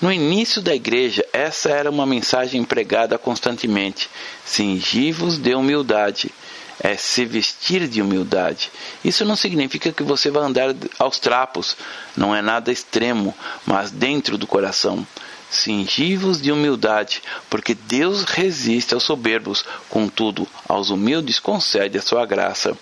No 0.00 0.12
início 0.12 0.60
da 0.60 0.74
igreja, 0.74 1.24
essa 1.32 1.70
era 1.70 1.90
uma 1.90 2.06
mensagem 2.06 2.64
pregada 2.64 3.18
constantemente: 3.18 4.08
cingivos 4.44 5.38
de 5.38 5.54
humildade. 5.54 6.32
É 6.80 6.96
se 6.96 7.24
vestir 7.24 7.88
de 7.88 8.00
humildade. 8.00 8.70
Isso 9.04 9.24
não 9.24 9.34
significa 9.34 9.92
que 9.92 10.02
você 10.02 10.30
vai 10.30 10.44
andar 10.44 10.74
aos 10.98 11.18
trapos, 11.18 11.76
não 12.16 12.34
é 12.34 12.40
nada 12.40 12.70
extremo, 12.70 13.34
mas 13.66 13.90
dentro 13.90 14.38
do 14.38 14.46
coração 14.46 15.06
cingivos 15.50 16.40
de 16.40 16.52
humildade, 16.52 17.22
porque 17.48 17.74
Deus 17.74 18.24
resiste 18.24 18.94
aos 18.94 19.02
soberbos, 19.02 19.64
contudo, 19.88 20.46
aos 20.68 20.90
humildes 20.90 21.40
concede 21.40 21.98
a 21.98 22.02
sua 22.02 22.26
graça. 22.26 22.76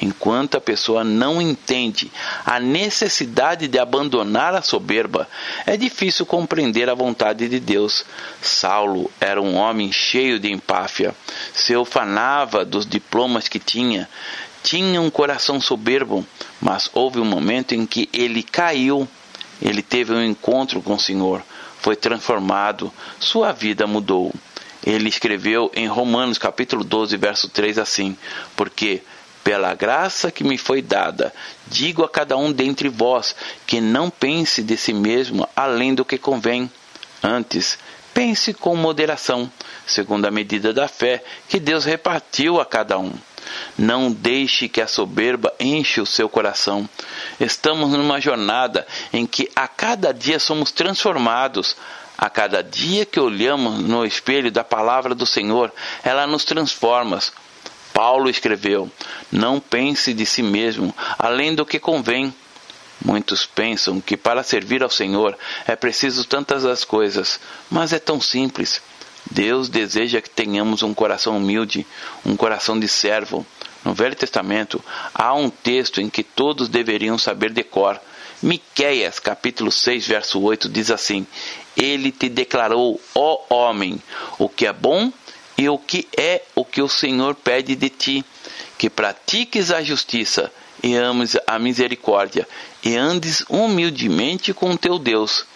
Enquanto 0.00 0.56
a 0.56 0.60
pessoa 0.60 1.02
não 1.02 1.40
entende 1.40 2.10
a 2.44 2.60
necessidade 2.60 3.66
de 3.68 3.78
abandonar 3.78 4.54
a 4.54 4.62
soberba, 4.62 5.28
é 5.66 5.76
difícil 5.76 6.26
compreender 6.26 6.90
a 6.90 6.94
vontade 6.94 7.48
de 7.48 7.58
Deus. 7.58 8.04
Saulo 8.40 9.10
era 9.20 9.40
um 9.40 9.56
homem 9.56 9.90
cheio 9.90 10.38
de 10.38 10.50
empáfia, 10.50 11.14
se 11.54 11.74
ufanava 11.74 12.64
dos 12.64 12.86
diplomas 12.86 13.48
que 13.48 13.58
tinha, 13.58 14.08
tinha 14.62 15.00
um 15.00 15.10
coração 15.10 15.60
soberbo, 15.60 16.24
mas 16.60 16.88
houve 16.92 17.18
um 17.18 17.24
momento 17.24 17.74
em 17.74 17.84
que 17.84 18.08
ele 18.12 18.42
caiu. 18.42 19.08
Ele 19.62 19.82
teve 19.82 20.12
um 20.12 20.22
encontro 20.22 20.82
com 20.82 20.94
o 20.94 21.00
Senhor 21.00 21.42
foi 21.82 21.96
transformado, 21.96 22.92
sua 23.18 23.50
vida 23.50 23.88
mudou. 23.88 24.32
Ele 24.86 25.08
escreveu 25.08 25.70
em 25.74 25.88
Romanos 25.88 26.38
capítulo 26.38 26.84
12, 26.84 27.16
verso 27.16 27.48
3 27.48 27.76
assim: 27.76 28.16
Porque 28.56 29.02
pela 29.42 29.74
graça 29.74 30.30
que 30.30 30.44
me 30.44 30.56
foi 30.56 30.80
dada, 30.80 31.34
digo 31.66 32.04
a 32.04 32.08
cada 32.08 32.36
um 32.36 32.52
dentre 32.52 32.88
vós 32.88 33.34
que 33.66 33.80
não 33.80 34.08
pense 34.08 34.62
de 34.62 34.76
si 34.76 34.92
mesmo 34.92 35.48
além 35.56 35.92
do 35.92 36.04
que 36.04 36.16
convém. 36.16 36.70
Antes, 37.20 37.78
pense 38.14 38.54
com 38.54 38.76
moderação, 38.76 39.50
segundo 39.84 40.26
a 40.26 40.30
medida 40.30 40.72
da 40.72 40.86
fé 40.86 41.22
que 41.48 41.58
Deus 41.58 41.84
repartiu 41.84 42.60
a 42.60 42.64
cada 42.64 42.96
um. 42.96 43.12
Não 43.76 44.10
deixe 44.10 44.68
que 44.68 44.80
a 44.80 44.86
soberba 44.86 45.52
enche 45.58 46.00
o 46.00 46.06
seu 46.06 46.28
coração. 46.28 46.88
Estamos 47.40 47.90
numa 47.90 48.20
jornada 48.20 48.86
em 49.12 49.26
que 49.26 49.50
a 49.54 49.66
cada 49.66 50.12
dia 50.12 50.38
somos 50.38 50.70
transformados. 50.72 51.76
A 52.16 52.30
cada 52.30 52.62
dia 52.62 53.04
que 53.04 53.18
olhamos 53.18 53.80
no 53.80 54.04
espelho 54.04 54.50
da 54.50 54.62
palavra 54.62 55.14
do 55.14 55.26
Senhor, 55.26 55.72
ela 56.04 56.26
nos 56.26 56.44
transforma. 56.44 57.18
Paulo 57.92 58.30
escreveu: 58.30 58.90
Não 59.30 59.58
pense 59.58 60.14
de 60.14 60.24
si 60.24 60.42
mesmo 60.42 60.94
além 61.18 61.54
do 61.54 61.66
que 61.66 61.78
convém. 61.78 62.32
Muitos 63.04 63.44
pensam 63.44 64.00
que 64.00 64.16
para 64.16 64.44
servir 64.44 64.82
ao 64.82 64.90
Senhor 64.90 65.36
é 65.66 65.74
preciso 65.74 66.24
tantas 66.24 66.64
as 66.64 66.84
coisas, 66.84 67.40
mas 67.68 67.92
é 67.92 67.98
tão 67.98 68.20
simples. 68.20 68.80
Deus 69.30 69.68
deseja 69.68 70.20
que 70.20 70.30
tenhamos 70.30 70.82
um 70.82 70.92
coração 70.92 71.36
humilde, 71.36 71.86
um 72.24 72.36
coração 72.36 72.78
de 72.78 72.88
servo. 72.88 73.46
No 73.84 73.94
Velho 73.94 74.14
Testamento 74.14 74.82
há 75.14 75.34
um 75.34 75.50
texto 75.50 76.00
em 76.00 76.08
que 76.08 76.22
todos 76.22 76.68
deveriam 76.68 77.18
saber 77.18 77.50
de 77.50 77.62
cor. 77.62 78.00
Miqueias, 78.42 79.18
capítulo 79.18 79.70
6, 79.70 80.06
verso 80.06 80.40
8 80.40 80.68
diz 80.68 80.90
assim: 80.90 81.26
Ele 81.76 82.10
te 82.10 82.28
declarou, 82.28 83.00
ó 83.14 83.38
homem, 83.48 84.02
o 84.38 84.48
que 84.48 84.66
é 84.66 84.72
bom 84.72 85.12
e 85.56 85.68
o 85.68 85.78
que 85.78 86.08
é 86.16 86.42
o 86.54 86.64
que 86.64 86.82
o 86.82 86.88
Senhor 86.88 87.34
pede 87.34 87.76
de 87.76 87.88
ti, 87.88 88.24
que 88.76 88.90
pratiques 88.90 89.70
a 89.70 89.82
justiça 89.82 90.52
e 90.82 90.96
ames 90.96 91.36
a 91.46 91.58
misericórdia 91.58 92.48
e 92.82 92.96
andes 92.96 93.44
humildemente 93.48 94.52
com 94.52 94.76
teu 94.76 94.98
Deus 94.98 95.46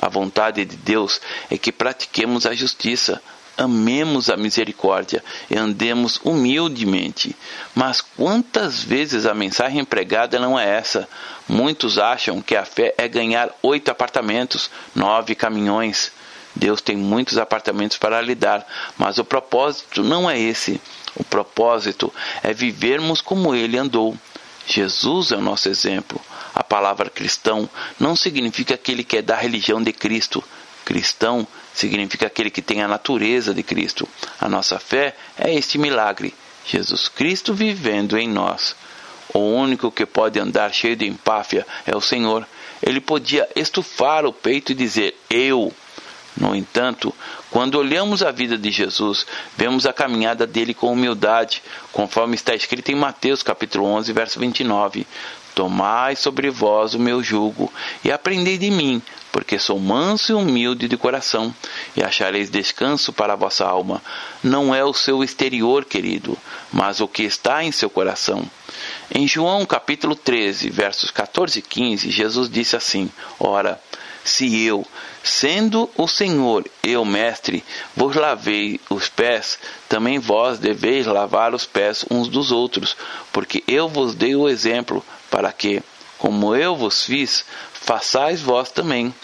a 0.00 0.08
vontade 0.08 0.64
de 0.64 0.76
Deus 0.76 1.20
é 1.50 1.56
que 1.56 1.72
pratiquemos 1.72 2.46
a 2.46 2.54
justiça, 2.54 3.22
amemos 3.56 4.28
a 4.28 4.36
misericórdia 4.36 5.24
e 5.50 5.56
andemos 5.56 6.20
humildemente. 6.22 7.34
Mas 7.74 8.00
quantas 8.00 8.82
vezes 8.82 9.24
a 9.24 9.34
mensagem 9.34 9.84
pregada 9.84 10.38
não 10.38 10.58
é 10.58 10.68
essa? 10.76 11.08
Muitos 11.48 11.98
acham 11.98 12.42
que 12.42 12.54
a 12.54 12.64
fé 12.64 12.94
é 12.98 13.08
ganhar 13.08 13.50
oito 13.62 13.90
apartamentos, 13.90 14.70
nove 14.94 15.34
caminhões. 15.34 16.12
Deus 16.54 16.80
tem 16.80 16.96
muitos 16.96 17.38
apartamentos 17.38 17.98
para 17.98 18.20
lhe 18.20 18.34
dar, 18.34 18.66
mas 18.96 19.18
o 19.18 19.24
propósito 19.24 20.02
não 20.02 20.28
é 20.28 20.38
esse. 20.38 20.80
O 21.14 21.24
propósito 21.24 22.12
é 22.42 22.52
vivermos 22.52 23.20
como 23.20 23.54
ele 23.54 23.78
andou. 23.78 24.16
Jesus 24.66 25.32
é 25.32 25.36
o 25.36 25.40
nosso 25.40 25.68
exemplo. 25.68 26.20
A 26.56 26.64
palavra 26.64 27.10
cristão 27.10 27.68
não 28.00 28.16
significa 28.16 28.76
aquele 28.76 29.04
que 29.04 29.18
é 29.18 29.22
da 29.22 29.36
religião 29.36 29.82
de 29.82 29.92
Cristo. 29.92 30.42
Cristão 30.86 31.46
significa 31.74 32.28
aquele 32.28 32.50
que 32.50 32.62
tem 32.62 32.82
a 32.82 32.88
natureza 32.88 33.52
de 33.52 33.62
Cristo. 33.62 34.08
A 34.40 34.48
nossa 34.48 34.78
fé 34.78 35.14
é 35.36 35.52
este 35.52 35.76
milagre, 35.76 36.34
Jesus 36.64 37.10
Cristo 37.10 37.52
vivendo 37.52 38.16
em 38.16 38.26
nós. 38.26 38.74
O 39.34 39.38
único 39.38 39.92
que 39.92 40.06
pode 40.06 40.40
andar 40.40 40.72
cheio 40.72 40.96
de 40.96 41.06
empáfia 41.06 41.66
é 41.84 41.94
o 41.94 42.00
Senhor. 42.00 42.48
Ele 42.82 43.02
podia 43.02 43.46
estufar 43.54 44.24
o 44.24 44.32
peito 44.32 44.72
e 44.72 44.74
dizer: 44.74 45.14
Eu. 45.28 45.70
No 46.38 46.54
entanto, 46.54 47.14
quando 47.50 47.76
olhamos 47.76 48.22
a 48.22 48.30
vida 48.30 48.56
de 48.56 48.70
Jesus, 48.70 49.26
vemos 49.56 49.86
a 49.86 49.92
caminhada 49.92 50.46
dele 50.46 50.72
com 50.72 50.92
humildade, 50.92 51.62
conforme 51.92 52.34
está 52.34 52.54
escrito 52.54 52.90
em 52.90 52.94
Mateus 52.94 53.42
capítulo 53.42 53.84
11, 53.86 54.12
verso 54.12 54.40
29. 54.40 55.06
Tomai 55.56 56.16
sobre 56.16 56.50
vós 56.50 56.92
o 56.92 56.98
meu 56.98 57.22
jugo 57.22 57.72
e 58.04 58.12
aprendei 58.12 58.58
de 58.58 58.70
mim, 58.70 59.00
porque 59.32 59.58
sou 59.58 59.80
manso 59.80 60.32
e 60.32 60.34
humilde 60.34 60.86
de 60.86 60.98
coração, 60.98 61.52
e 61.96 62.02
achareis 62.02 62.50
descanso 62.50 63.10
para 63.10 63.32
a 63.32 63.36
vossa 63.36 63.64
alma. 63.64 64.02
Não 64.44 64.74
é 64.74 64.84
o 64.84 64.92
seu 64.92 65.24
exterior, 65.24 65.86
querido, 65.86 66.36
mas 66.70 67.00
o 67.00 67.08
que 67.08 67.22
está 67.22 67.64
em 67.64 67.72
seu 67.72 67.88
coração. 67.88 68.44
Em 69.10 69.26
João 69.26 69.64
capítulo 69.64 70.14
13, 70.14 70.68
versos 70.68 71.10
14 71.10 71.60
e 71.60 71.62
15, 71.62 72.10
Jesus 72.10 72.50
disse 72.50 72.76
assim: 72.76 73.10
Ora, 73.40 73.80
se 74.22 74.62
eu, 74.62 74.84
sendo 75.24 75.88
o 75.96 76.06
Senhor, 76.06 76.68
eu, 76.82 77.02
mestre, 77.02 77.64
vos 77.94 78.14
lavei 78.14 78.78
os 78.90 79.08
pés, 79.08 79.58
também 79.88 80.18
vós 80.18 80.58
deveis 80.58 81.06
lavar 81.06 81.54
os 81.54 81.64
pés 81.64 82.04
uns 82.10 82.28
dos 82.28 82.52
outros, 82.52 82.94
porque 83.32 83.64
eu 83.66 83.88
vos 83.88 84.14
dei 84.14 84.36
o 84.36 84.48
exemplo, 84.48 85.02
para 85.36 85.52
que, 85.52 85.82
como 86.16 86.56
eu 86.56 86.74
vos 86.74 87.04
fiz, 87.04 87.44
façais 87.74 88.40
vós 88.40 88.70
também. 88.70 89.14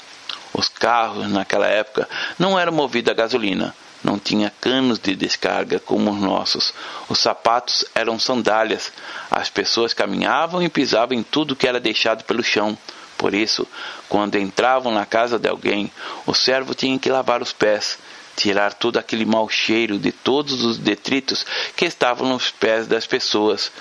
Os 0.53 0.69
carros 0.69 1.27
naquela 1.31 1.67
época 1.67 2.07
não 2.39 2.61
eram 2.61 2.71
movidos 2.71 3.11
a 3.11 3.15
gasolina, 3.15 3.75
não 4.05 4.19
tinha 4.19 4.53
canos 4.61 4.99
de 4.99 5.17
descarga 5.17 5.81
como 5.81 6.11
os 6.11 6.21
nossos. 6.21 6.75
Os 7.09 7.19
sapatos 7.19 7.87
eram 7.95 8.19
sandálias. 8.19 8.93
As 9.31 9.49
pessoas 9.49 9.95
caminhavam 9.95 10.63
e 10.63 10.69
pisavam 10.69 11.17
em 11.17 11.23
tudo 11.23 11.57
que 11.57 11.67
era 11.67 11.81
deixado 11.81 12.25
pelo 12.25 12.45
chão. 12.45 12.77
Por 13.17 13.33
isso, 13.33 13.67
quando 14.07 14.37
entravam 14.37 14.93
na 14.93 15.07
casa 15.07 15.39
de 15.39 15.49
alguém, 15.49 15.91
o 16.27 16.35
servo 16.35 16.75
tinha 16.75 16.99
que 16.99 17.09
lavar 17.09 17.41
os 17.41 17.55
pés, 17.55 17.99
tirar 18.37 18.75
todo 18.75 18.99
aquele 18.99 19.25
mau 19.25 19.49
cheiro 19.49 19.99
de 19.99 20.13
todos 20.13 20.63
os 20.63 20.77
detritos 20.77 21.47
que 21.75 21.87
estavam 21.87 22.29
nos 22.29 22.51
pés 22.51 22.87
das 22.87 23.07
pessoas. 23.07 23.73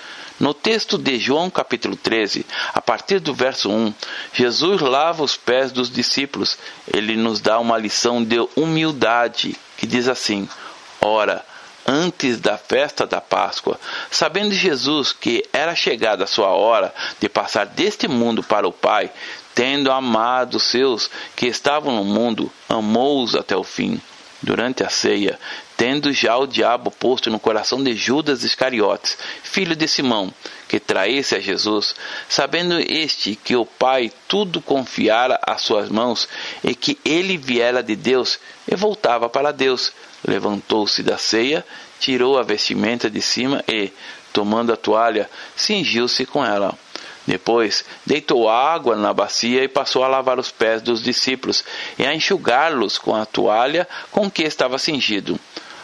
No 0.42 0.56
texto 0.56 0.98
de 0.98 1.20
João 1.20 1.52
capítulo 1.52 1.96
13, 1.96 2.44
a 2.74 2.82
partir 2.82 3.20
do 3.20 3.32
verso 3.32 3.70
1, 3.70 3.94
Jesus 4.34 4.82
lava 4.82 5.22
os 5.22 5.38
pés 5.38 5.72
dos 5.72 5.88
discípulos. 5.88 6.58
Ele 6.92 7.16
nos 7.16 7.40
dá 7.40 7.60
uma 7.60 7.78
lição 7.78 8.24
de 8.24 8.40
humildade, 8.56 9.56
que 9.78 9.86
diz 9.86 10.08
assim: 10.08 10.50
Ora, 11.00 11.46
antes 11.86 12.40
da 12.40 12.58
festa 12.58 13.06
da 13.06 13.22
Páscoa, 13.22 13.80
sabendo 14.10 14.52
Jesus 14.52 15.14
que 15.14 15.46
era 15.54 15.76
chegada 15.76 16.24
a 16.24 16.28
sua 16.28 16.48
hora 16.48 16.92
de 17.20 17.30
passar 17.30 17.68
deste 17.68 18.08
mundo 18.08 18.42
para 18.42 18.68
o 18.68 18.74
Pai, 18.74 19.12
tendo 19.54 19.92
amado 19.92 20.56
os 20.56 20.64
seus 20.64 21.08
que 21.36 21.46
estavam 21.46 21.96
no 21.96 22.04
mundo, 22.04 22.52
amou-os 22.68 23.36
até 23.36 23.56
o 23.56 23.64
fim. 23.64 24.02
Durante 24.42 24.84
a 24.84 24.90
ceia, 24.90 25.40
tendo 25.78 26.12
já 26.12 26.36
o 26.36 26.48
diabo 26.48 26.90
posto 26.90 27.30
no 27.30 27.40
coração 27.40 27.84
de 27.84 27.94
Judas 27.94 28.44
Iscariotes, 28.44 29.18
filho 29.44 29.76
de 29.76 29.88
Simão, 29.88 30.34
que 30.68 30.80
traísse 30.80 31.36
a 31.36 31.40
Jesus, 31.40 31.96
sabendo 32.28 32.80
este 32.80 33.36
que 33.36 33.56
o 33.56 33.66
Pai 33.66 34.12
tudo 34.28 34.62
confiara 34.62 35.40
às 35.46 35.62
suas 35.62 35.90
mãos 35.90 36.28
e 36.64 36.74
que 36.74 36.98
ele 37.04 37.38
viera 37.38 37.84
de 37.84 37.96
Deus 37.96 38.40
e 38.68 38.76
voltava 38.76 39.30
para 39.30 39.52
Deus, 39.52 39.92
levantou-se 40.28 41.04
da 41.04 41.18
ceia, 41.18 41.66
tirou 42.00 42.40
a 42.40 42.44
vestimenta 42.44 43.10
de 43.10 43.22
cima 43.22 43.64
e, 43.68 43.92
tomando 44.34 44.74
a 44.74 44.78
toalha, 44.78 45.30
cingiu-se 45.56 46.26
com 46.26 46.44
ela. 46.44 46.78
Depois, 47.26 47.86
deitou 48.06 48.50
água 48.50 48.96
na 48.96 49.14
bacia 49.14 49.64
e 49.64 49.68
passou 49.68 50.04
a 50.04 50.08
lavar 50.08 50.40
os 50.40 50.50
pés 50.50 50.82
dos 50.82 51.04
discípulos 51.04 51.64
e 51.98 52.06
a 52.06 52.14
enxugá-los 52.16 52.98
com 52.98 53.16
a 53.16 53.26
toalha 53.26 53.88
com 54.12 54.30
que 54.30 54.44
estava 54.44 54.80
cingido. 54.80 55.40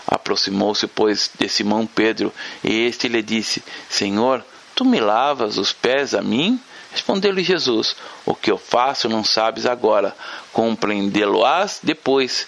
Aproximou-se, 0.07 0.87
pois, 0.87 1.29
de 1.37 1.47
Simão 1.47 1.85
Pedro, 1.85 2.33
e 2.63 2.85
este 2.85 3.07
lhe 3.07 3.21
disse: 3.21 3.63
Senhor, 3.89 4.43
tu 4.73 4.85
me 4.85 4.99
lavas 4.99 5.57
os 5.57 5.73
pés 5.73 6.13
a 6.15 6.21
mim? 6.21 6.59
Respondeu-lhe 6.91 7.43
Jesus: 7.43 7.95
O 8.25 8.33
que 8.33 8.49
eu 8.49 8.57
faço 8.57 9.09
não 9.09 9.23
sabes 9.23 9.65
agora, 9.65 10.15
compreendê-lo-ás 10.51 11.79
depois. 11.83 12.47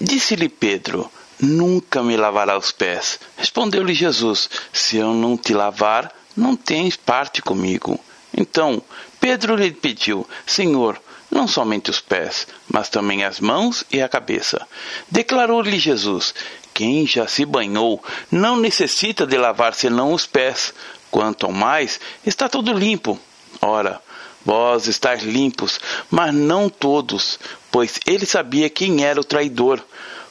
Disse-lhe 0.00 0.48
Pedro: 0.48 1.10
Nunca 1.38 2.02
me 2.02 2.16
lavará 2.16 2.56
os 2.56 2.70
pés. 2.70 3.18
Respondeu-lhe 3.36 3.92
Jesus: 3.92 4.48
Se 4.72 4.96
eu 4.96 5.12
não 5.12 5.36
te 5.36 5.52
lavar, 5.52 6.14
não 6.36 6.54
tens 6.56 6.96
parte 6.96 7.42
comigo. 7.42 7.98
Então 8.36 8.82
Pedro 9.20 9.54
lhe 9.56 9.70
pediu: 9.70 10.26
Senhor, 10.46 11.00
não 11.30 11.46
somente 11.46 11.90
os 11.90 12.00
pés, 12.00 12.46
mas 12.68 12.88
também 12.88 13.22
as 13.24 13.38
mãos 13.38 13.84
e 13.92 14.02
a 14.02 14.08
cabeça. 14.08 14.66
Declarou-lhe 15.10 15.78
Jesus: 15.78 16.34
Quem 16.74 17.06
já 17.06 17.28
se 17.28 17.44
banhou 17.44 18.02
não 18.30 18.56
necessita 18.56 19.26
de 19.26 19.36
lavar 19.36 19.74
senão 19.74 20.12
os 20.12 20.26
pés. 20.26 20.74
Quanto 21.10 21.46
ao 21.46 21.52
mais, 21.52 21.98
está 22.24 22.48
todo 22.48 22.72
limpo. 22.72 23.18
Ora, 23.60 24.00
vós 24.44 24.86
estáis 24.86 25.22
limpos, 25.22 25.80
mas 26.08 26.32
não 26.32 26.68
todos, 26.68 27.38
pois 27.70 27.98
ele 28.06 28.24
sabia 28.24 28.70
quem 28.70 29.04
era 29.04 29.20
o 29.20 29.24
traidor. 29.24 29.84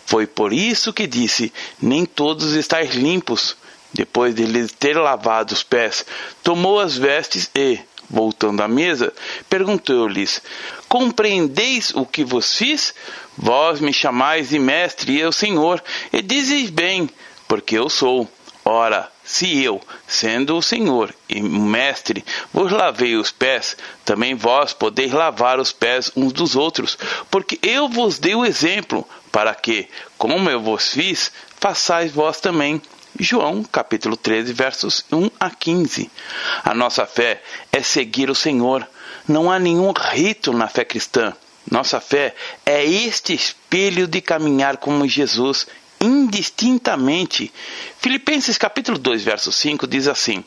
Foi 0.05 0.25
por 0.25 0.51
isso 0.51 0.91
que 0.91 1.05
disse: 1.05 1.53
Nem 1.81 2.05
todos 2.05 2.53
estáis 2.53 2.95
limpos. 2.95 3.55
Depois 3.91 4.35
de 4.35 4.45
lhes 4.45 4.71
ter 4.71 4.95
lavado 4.95 5.51
os 5.51 5.63
pés, 5.63 6.05
tomou 6.43 6.79
as 6.79 6.95
vestes 6.95 7.49
e, 7.55 7.79
voltando 8.09 8.61
à 8.61 8.67
mesa, 8.67 9.13
perguntou-lhes: 9.49 10.41
Compreendeis 10.87 11.91
o 11.93 12.05
que 12.05 12.23
vos 12.23 12.57
fiz? 12.57 12.93
Vós 13.37 13.79
me 13.79 13.93
chamais 13.93 14.49
de 14.49 14.59
mestre 14.59 15.13
e 15.13 15.19
eu 15.19 15.31
senhor, 15.31 15.83
e 16.11 16.21
dizeis 16.21 16.69
bem, 16.69 17.09
porque 17.47 17.77
eu 17.77 17.89
sou. 17.89 18.29
Ora, 18.65 19.09
se 19.23 19.63
eu, 19.63 19.81
sendo 20.07 20.57
o 20.57 20.61
Senhor 20.61 21.13
e 21.27 21.39
o 21.39 21.43
Mestre, 21.43 22.25
vos 22.53 22.71
lavei 22.71 23.15
os 23.15 23.31
pés, 23.31 23.77
também 24.03 24.35
vós 24.35 24.73
podeis 24.73 25.11
lavar 25.11 25.59
os 25.59 25.71
pés 25.71 26.11
uns 26.15 26.33
dos 26.33 26.55
outros, 26.55 26.97
porque 27.31 27.57
eu 27.63 27.87
vos 27.87 28.19
dei 28.19 28.35
o 28.35 28.45
exemplo, 28.45 29.07
para 29.31 29.55
que, 29.55 29.87
como 30.17 30.49
eu 30.49 30.59
vos 30.59 30.89
fiz, 30.89 31.31
façais 31.59 32.11
vós 32.11 32.39
também. 32.39 32.81
João 33.21 33.63
capítulo 33.63 34.15
13, 34.15 34.53
versos 34.53 35.03
1 35.11 35.29
a 35.37 35.49
15. 35.49 36.09
A 36.63 36.73
nossa 36.73 37.05
fé 37.05 37.43
é 37.69 37.83
seguir 37.83 38.29
o 38.29 38.35
Senhor. 38.35 38.87
Não 39.27 39.51
há 39.51 39.59
nenhum 39.59 39.91
rito 39.91 40.53
na 40.53 40.69
fé 40.69 40.85
cristã. 40.85 41.33
Nossa 41.69 41.99
fé 41.99 42.33
é 42.65 42.85
este 42.85 43.33
espelho 43.33 44.07
de 44.07 44.21
caminhar 44.21 44.77
como 44.77 45.05
Jesus, 45.05 45.67
indistintamente. 45.99 47.51
Filipenses 47.99 48.57
capítulo 48.57 48.97
2, 48.97 49.21
verso 49.21 49.51
5 49.51 49.85
diz 49.85 50.07
assim: 50.07 50.41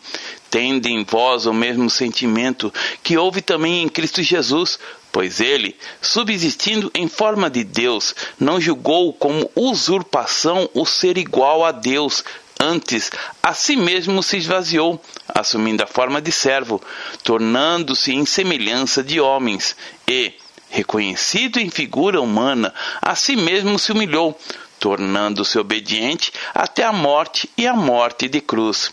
Tende 0.51 0.89
em 0.89 1.05
vós 1.05 1.45
o 1.45 1.53
mesmo 1.53 1.91
sentimento 1.91 2.73
que 3.03 3.19
houve 3.19 3.43
também 3.43 3.83
em 3.83 3.89
Cristo 3.89 4.23
Jesus, 4.23 4.79
pois 5.13 5.41
ele, 5.41 5.77
subsistindo 6.01 6.91
em 6.95 7.07
forma 7.07 7.51
de 7.51 7.63
Deus, 7.63 8.15
não 8.41 8.59
julgou 8.59 9.13
como 9.13 9.51
usurpação 9.55 10.71
o 10.73 10.87
ser 10.87 11.19
igual 11.19 11.67
a 11.67 11.71
Deus, 11.71 12.25
Antes, 12.62 13.11
a 13.42 13.55
si 13.55 13.75
mesmo 13.75 14.22
se 14.22 14.37
esvaziou, 14.37 15.03
assumindo 15.35 15.83
a 15.83 15.87
forma 15.87 16.22
de 16.22 16.31
servo, 16.31 16.81
tornando-se 17.25 18.12
em 18.12 18.25
semelhança 18.25 19.03
de 19.03 19.20
homens, 19.20 19.75
e, 20.07 20.33
reconhecido 20.70 21.59
em 21.59 21.68
figura 21.68 22.20
humana, 22.20 22.72
a 23.01 23.16
si 23.16 23.35
mesmo 23.35 23.81
se 23.81 23.90
humilhou, 23.90 24.38
tornando-se 24.79 25.59
obediente 25.59 26.33
até 26.55 26.85
a 26.85 26.92
morte 26.92 27.51
e 27.59 27.66
a 27.66 27.75
morte 27.75 28.29
de 28.29 28.40
cruz. 28.40 28.92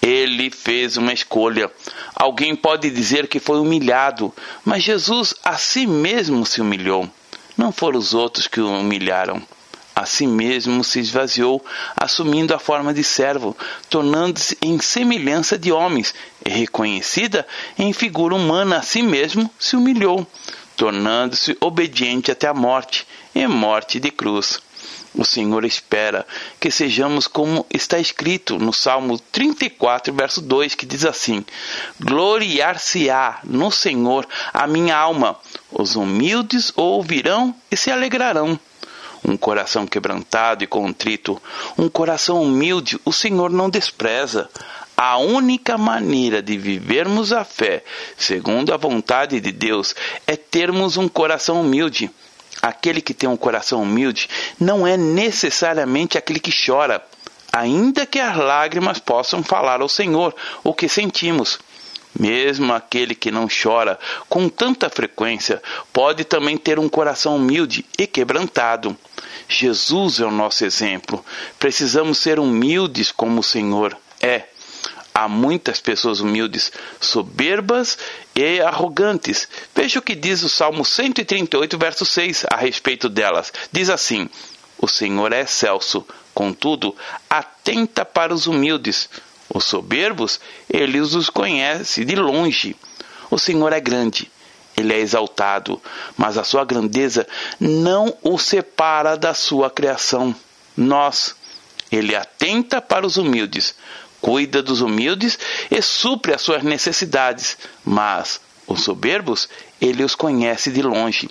Ele 0.00 0.50
fez 0.50 0.96
uma 0.96 1.12
escolha. 1.12 1.70
Alguém 2.14 2.56
pode 2.56 2.88
dizer 2.88 3.28
que 3.28 3.38
foi 3.38 3.58
humilhado, 3.58 4.32
mas 4.64 4.82
Jesus 4.82 5.34
a 5.44 5.58
si 5.58 5.86
mesmo 5.86 6.46
se 6.46 6.62
humilhou. 6.62 7.06
Não 7.54 7.70
foram 7.70 7.98
os 7.98 8.14
outros 8.14 8.46
que 8.46 8.62
o 8.62 8.80
humilharam. 8.80 9.42
A 9.96 10.06
si 10.06 10.26
mesmo 10.26 10.82
se 10.82 10.98
esvaziou, 10.98 11.64
assumindo 11.96 12.52
a 12.52 12.58
forma 12.58 12.92
de 12.92 13.04
servo, 13.04 13.56
tornando-se 13.88 14.58
em 14.60 14.80
semelhança 14.80 15.56
de 15.56 15.70
homens, 15.70 16.12
e 16.44 16.50
reconhecida 16.50 17.46
em 17.78 17.92
figura 17.92 18.34
humana 18.34 18.78
a 18.78 18.82
si 18.82 19.02
mesmo 19.02 19.48
se 19.56 19.76
humilhou, 19.76 20.26
tornando-se 20.76 21.56
obediente 21.60 22.32
até 22.32 22.48
a 22.48 22.54
morte, 22.54 23.06
e 23.32 23.46
morte 23.46 24.00
de 24.00 24.10
cruz. 24.10 24.60
O 25.14 25.24
Senhor 25.24 25.64
espera 25.64 26.26
que 26.58 26.72
sejamos 26.72 27.28
como 27.28 27.64
está 27.70 28.00
escrito 28.00 28.58
no 28.58 28.72
Salmo 28.72 29.16
34, 29.16 30.12
verso 30.12 30.40
2, 30.40 30.74
que 30.74 30.84
diz 30.84 31.04
assim: 31.04 31.44
Gloriar-se-á 32.00 33.38
no 33.44 33.70
Senhor 33.70 34.26
a 34.52 34.66
minha 34.66 34.96
alma, 34.96 35.38
os 35.70 35.94
humildes 35.94 36.72
ouvirão 36.74 37.54
e 37.70 37.76
se 37.76 37.92
alegrarão 37.92 38.58
um 39.26 39.36
coração 39.36 39.86
quebrantado 39.86 40.62
e 40.62 40.66
contrito, 40.66 41.40
um 41.78 41.88
coração 41.88 42.42
humilde, 42.42 43.00
o 43.04 43.12
Senhor 43.12 43.50
não 43.50 43.70
despreza. 43.70 44.50
A 44.96 45.18
única 45.18 45.76
maneira 45.76 46.40
de 46.40 46.56
vivermos 46.56 47.32
a 47.32 47.44
fé, 47.44 47.82
segundo 48.16 48.72
a 48.72 48.76
vontade 48.76 49.40
de 49.40 49.50
Deus, 49.50 49.94
é 50.26 50.36
termos 50.36 50.96
um 50.96 51.08
coração 51.08 51.60
humilde. 51.62 52.10
Aquele 52.62 53.00
que 53.00 53.12
tem 53.12 53.28
um 53.28 53.36
coração 53.36 53.82
humilde 53.82 54.28
não 54.58 54.86
é 54.86 54.96
necessariamente 54.96 56.16
aquele 56.16 56.38
que 56.38 56.52
chora, 56.52 57.04
ainda 57.52 58.06
que 58.06 58.20
as 58.20 58.36
lágrimas 58.36 58.98
possam 58.98 59.42
falar 59.42 59.80
ao 59.80 59.88
Senhor 59.88 60.34
o 60.62 60.72
que 60.72 60.88
sentimos. 60.88 61.58
Mesmo 62.18 62.72
aquele 62.72 63.14
que 63.14 63.32
não 63.32 63.48
chora 63.48 63.98
com 64.28 64.48
tanta 64.48 64.88
frequência 64.88 65.60
pode 65.92 66.24
também 66.24 66.56
ter 66.56 66.78
um 66.78 66.88
coração 66.88 67.36
humilde 67.36 67.84
e 67.98 68.06
quebrantado. 68.06 68.96
Jesus 69.48 70.20
é 70.20 70.24
o 70.24 70.30
nosso 70.30 70.64
exemplo. 70.64 71.24
Precisamos 71.58 72.18
ser 72.18 72.38
humildes 72.38 73.10
como 73.12 73.40
o 73.40 73.44
Senhor 73.44 73.96
é. 74.20 74.44
Há 75.14 75.28
muitas 75.28 75.80
pessoas 75.80 76.20
humildes, 76.20 76.72
soberbas 77.00 77.96
e 78.34 78.60
arrogantes. 78.60 79.48
Veja 79.74 80.00
o 80.00 80.02
que 80.02 80.14
diz 80.14 80.42
o 80.42 80.48
Salmo 80.48 80.84
138, 80.84 81.78
verso 81.78 82.04
6 82.04 82.46
a 82.50 82.56
respeito 82.56 83.08
delas. 83.08 83.52
Diz 83.70 83.90
assim: 83.90 84.28
O 84.76 84.88
Senhor 84.88 85.32
é 85.32 85.42
excelso, 85.42 86.04
contudo, 86.34 86.96
atenta 87.30 88.04
para 88.04 88.34
os 88.34 88.46
humildes. 88.46 89.08
Os 89.48 89.64
soberbos, 89.64 90.40
ele 90.68 91.00
os 91.00 91.30
conhece 91.30 92.04
de 92.04 92.16
longe. 92.16 92.74
O 93.30 93.38
Senhor 93.38 93.72
é 93.72 93.80
grande 93.80 94.30
ele 94.76 94.92
é 94.92 94.98
exaltado, 94.98 95.80
mas 96.16 96.36
a 96.36 96.44
sua 96.44 96.64
grandeza 96.64 97.26
não 97.60 98.16
o 98.22 98.38
separa 98.38 99.16
da 99.16 99.32
sua 99.34 99.70
criação. 99.70 100.34
Nós, 100.76 101.34
ele 101.90 102.16
atenta 102.16 102.80
para 102.80 103.06
os 103.06 103.16
humildes, 103.16 103.74
cuida 104.20 104.62
dos 104.62 104.80
humildes 104.80 105.38
e 105.70 105.80
supre 105.80 106.34
as 106.34 106.42
suas 106.42 106.62
necessidades, 106.62 107.56
mas 107.84 108.40
os 108.66 108.82
soberbos, 108.82 109.48
ele 109.80 110.02
os 110.02 110.14
conhece 110.14 110.70
de 110.70 110.82
longe. 110.82 111.28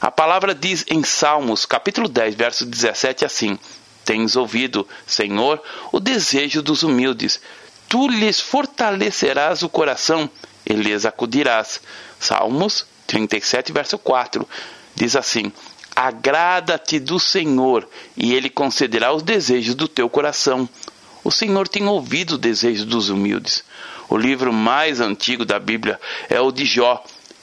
A 0.00 0.10
palavra 0.10 0.54
diz 0.54 0.84
em 0.88 1.02
Salmos, 1.02 1.66
capítulo 1.66 2.08
10, 2.08 2.34
verso 2.34 2.64
17 2.64 3.24
assim: 3.24 3.58
Tens 4.04 4.36
ouvido, 4.36 4.86
Senhor, 5.06 5.60
o 5.90 5.98
desejo 5.98 6.62
dos 6.62 6.82
humildes. 6.82 7.40
Tu 7.88 8.08
lhes 8.08 8.40
fortalecerás 8.40 9.62
o 9.62 9.68
coração 9.68 10.30
e 10.66 10.72
lhes 10.74 11.06
acudirás. 11.06 11.80
Salmos 12.18 12.84
37, 13.06 13.72
verso 13.72 13.96
4, 13.96 14.46
diz 14.94 15.14
assim: 15.14 15.52
Agrada-te 15.94 16.98
do 16.98 17.20
Senhor, 17.20 17.88
e 18.16 18.34
Ele 18.34 18.50
concederá 18.50 19.12
os 19.12 19.22
desejos 19.22 19.74
do 19.74 19.86
teu 19.86 20.10
coração. 20.10 20.68
O 21.22 21.30
Senhor 21.30 21.68
tem 21.68 21.86
ouvido 21.86 22.32
os 22.32 22.38
desejos 22.38 22.84
dos 22.84 23.08
humildes. 23.08 23.64
O 24.08 24.16
livro 24.16 24.52
mais 24.52 25.00
antigo 25.00 25.44
da 25.44 25.58
Bíblia 25.58 26.00
é 26.28 26.40
o 26.40 26.52
de 26.52 26.64
Jó. 26.64 27.02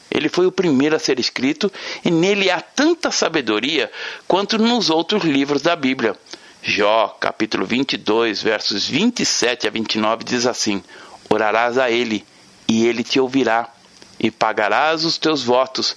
Ele 0.10 0.30
foi 0.30 0.46
o 0.46 0.52
primeiro 0.52 0.96
a 0.96 1.00
ser 1.00 1.20
escrito 1.20 1.72
e 2.06 2.12
nele 2.12 2.50
há 2.52 2.62
tanta 2.62 3.12
sabedoria 3.12 3.92
quanto 4.28 4.58
nos 4.58 4.90
outros 4.90 5.24
livros 5.24 5.62
da 5.62 5.76
Bíblia. 5.76 6.16
Jó, 6.62 7.18
capítulo 7.20 7.66
22, 7.66 8.42
versos 8.42 8.88
27 8.88 9.68
a 9.68 9.70
29 9.70 10.24
diz 10.24 10.46
assim: 10.46 10.82
Orarás 11.30 11.78
a 11.78 11.92
ele 11.92 12.24
e 12.74 12.88
ele 12.88 13.04
te 13.04 13.20
ouvirá 13.20 13.70
e 14.20 14.32
pagarás 14.32 15.06
os 15.06 15.20
teus 15.20 15.44
votos. 15.44 15.96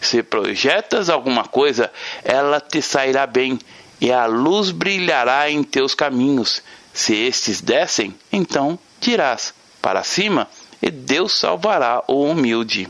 Se 0.00 0.22
projetas 0.22 1.10
alguma 1.10 1.44
coisa, 1.44 1.90
ela 2.22 2.60
te 2.60 2.80
sairá 2.80 3.26
bem 3.26 3.58
e 4.00 4.12
a 4.12 4.26
luz 4.26 4.70
brilhará 4.70 5.50
em 5.50 5.64
teus 5.64 5.96
caminhos. 5.96 6.62
Se 6.94 7.14
estes 7.14 7.60
descem, 7.60 8.14
então 8.32 8.78
dirás: 9.00 9.52
Para 9.80 10.04
cima, 10.04 10.48
e 10.80 10.90
Deus 10.90 11.38
salvará 11.38 12.04
o 12.06 12.24
humilde. 12.24 12.88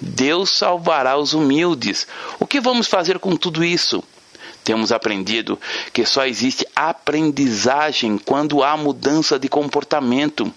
Deus 0.00 0.50
salvará 0.50 1.16
os 1.16 1.32
humildes. 1.34 2.06
O 2.38 2.46
que 2.46 2.60
vamos 2.60 2.86
fazer 2.86 3.18
com 3.18 3.36
tudo 3.36 3.64
isso? 3.64 4.02
Temos 4.62 4.92
aprendido 4.92 5.60
que 5.92 6.06
só 6.06 6.24
existe 6.24 6.66
aprendizagem 6.74 8.16
quando 8.16 8.62
há 8.62 8.76
mudança 8.76 9.38
de 9.38 9.48
comportamento. 9.48 10.52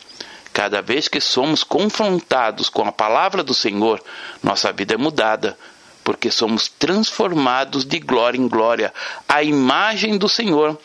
Cada 0.58 0.82
vez 0.82 1.08
que 1.08 1.22
somos 1.22 1.64
confrontados 1.64 2.68
com 2.68 2.84
a 2.84 2.92
palavra 2.92 3.44
do 3.44 3.54
Senhor, 3.54 4.04
nossa 4.42 4.74
vida 4.74 4.96
é 4.96 4.98
mudada, 4.98 5.56
porque 6.04 6.32
somos 6.32 6.68
transformados 6.68 7.86
de 7.86 8.00
glória 8.00 8.40
em 8.40 8.48
glória, 8.48 8.92
à 9.30 9.44
imagem 9.44 10.18
do 10.18 10.28
Senhor. 10.28 10.76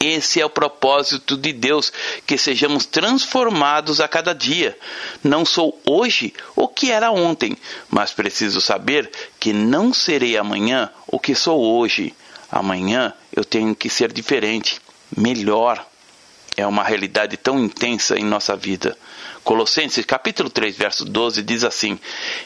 Esse 0.00 0.40
é 0.40 0.44
o 0.44 0.50
propósito 0.50 1.36
de 1.36 1.52
Deus, 1.52 1.92
que 2.26 2.36
sejamos 2.36 2.84
transformados 2.84 4.00
a 4.00 4.08
cada 4.08 4.34
dia. 4.34 4.76
Não 5.22 5.44
sou 5.44 5.80
hoje 5.86 6.34
o 6.56 6.66
que 6.66 6.90
era 6.90 7.12
ontem, 7.12 7.56
mas 7.88 8.10
preciso 8.10 8.60
saber 8.60 9.08
que 9.38 9.52
não 9.52 9.94
serei 9.94 10.36
amanhã 10.36 10.90
o 11.06 11.20
que 11.20 11.36
sou 11.36 11.62
hoje. 11.62 12.12
Amanhã 12.50 13.14
eu 13.32 13.44
tenho 13.44 13.76
que 13.76 13.88
ser 13.88 14.12
diferente, 14.12 14.80
melhor. 15.16 15.86
É 16.56 16.66
uma 16.66 16.84
realidade 16.84 17.36
tão 17.36 17.58
intensa 17.58 18.18
em 18.18 18.24
nossa 18.24 18.54
vida. 18.54 18.96
Colossenses 19.42 20.04
capítulo 20.04 20.50
3, 20.50 20.76
verso 20.76 21.04
12 21.04 21.42
diz 21.42 21.64
assim: 21.64 21.98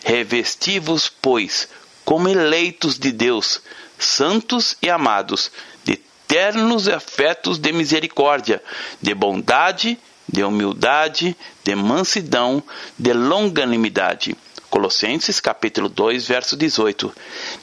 Revesti-vos, 0.05 1.09
pois, 1.09 1.69
como 2.05 2.29
eleitos 2.29 2.99
de 2.99 3.12
Deus, 3.12 3.61
santos 3.99 4.77
e 4.81 4.88
amados, 4.88 5.51
de 5.85 5.97
ternos 6.27 6.88
afetos 6.88 7.59
de 7.59 7.73
misericórdia, 7.73 8.62
de 9.03 9.14
bondade, 9.14 9.99
de 10.29 10.42
humildade, 10.42 11.37
de 11.64 11.75
mansidão, 11.75 12.62
de 12.99 13.12
longanimidade 13.12 14.37
Colossenses 14.77 15.40
capítulo 15.40 15.88
2, 15.88 16.27
verso 16.27 16.57
18. 16.57 17.11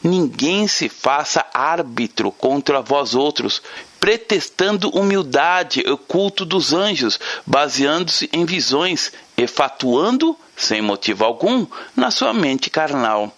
Ninguém 0.03 0.67
se 0.67 0.89
faça 0.89 1.45
árbitro 1.53 2.31
contra 2.31 2.81
vós 2.81 3.13
outros, 3.13 3.61
pretextando 4.03 4.89
humildade 4.89 5.79
o 5.87 5.97
culto 5.97 6.43
dos 6.43 6.73
anjos, 6.73 7.17
baseando-se 7.45 8.29
em 8.33 8.43
visões 8.43 9.13
e 9.37 9.47
fatuando, 9.47 10.37
sem 10.57 10.81
motivo 10.81 11.23
algum, 11.23 11.65
na 11.95 12.11
sua 12.11 12.33
mente 12.33 12.69
carnal. 12.69 13.33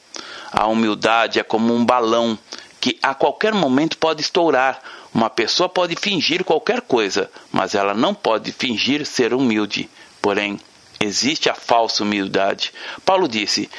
A 0.52 0.66
humildade 0.66 1.40
é 1.40 1.44
como 1.44 1.72
um 1.72 1.86
balão 1.86 2.36
que 2.82 2.98
a 3.04 3.14
qualquer 3.14 3.54
momento 3.54 4.00
pode 4.00 4.24
estourar. 4.24 4.82
Uma 5.14 5.30
pessoa 5.30 5.70
pode 5.70 5.96
fingir 5.96 6.44
qualquer 6.44 6.82
coisa, 6.82 7.30
mas 7.52 7.76
ela 7.76 7.94
não 7.94 8.16
pode 8.16 8.52
fingir 8.52 9.06
ser 9.06 9.36
humilde. 9.36 9.88
Porém, 10.20 10.60
existe 11.00 11.48
a 11.48 11.54
falsa 11.54 12.02
humildade. 12.02 12.74
Paulo 13.06 13.28
disse: 13.28 13.70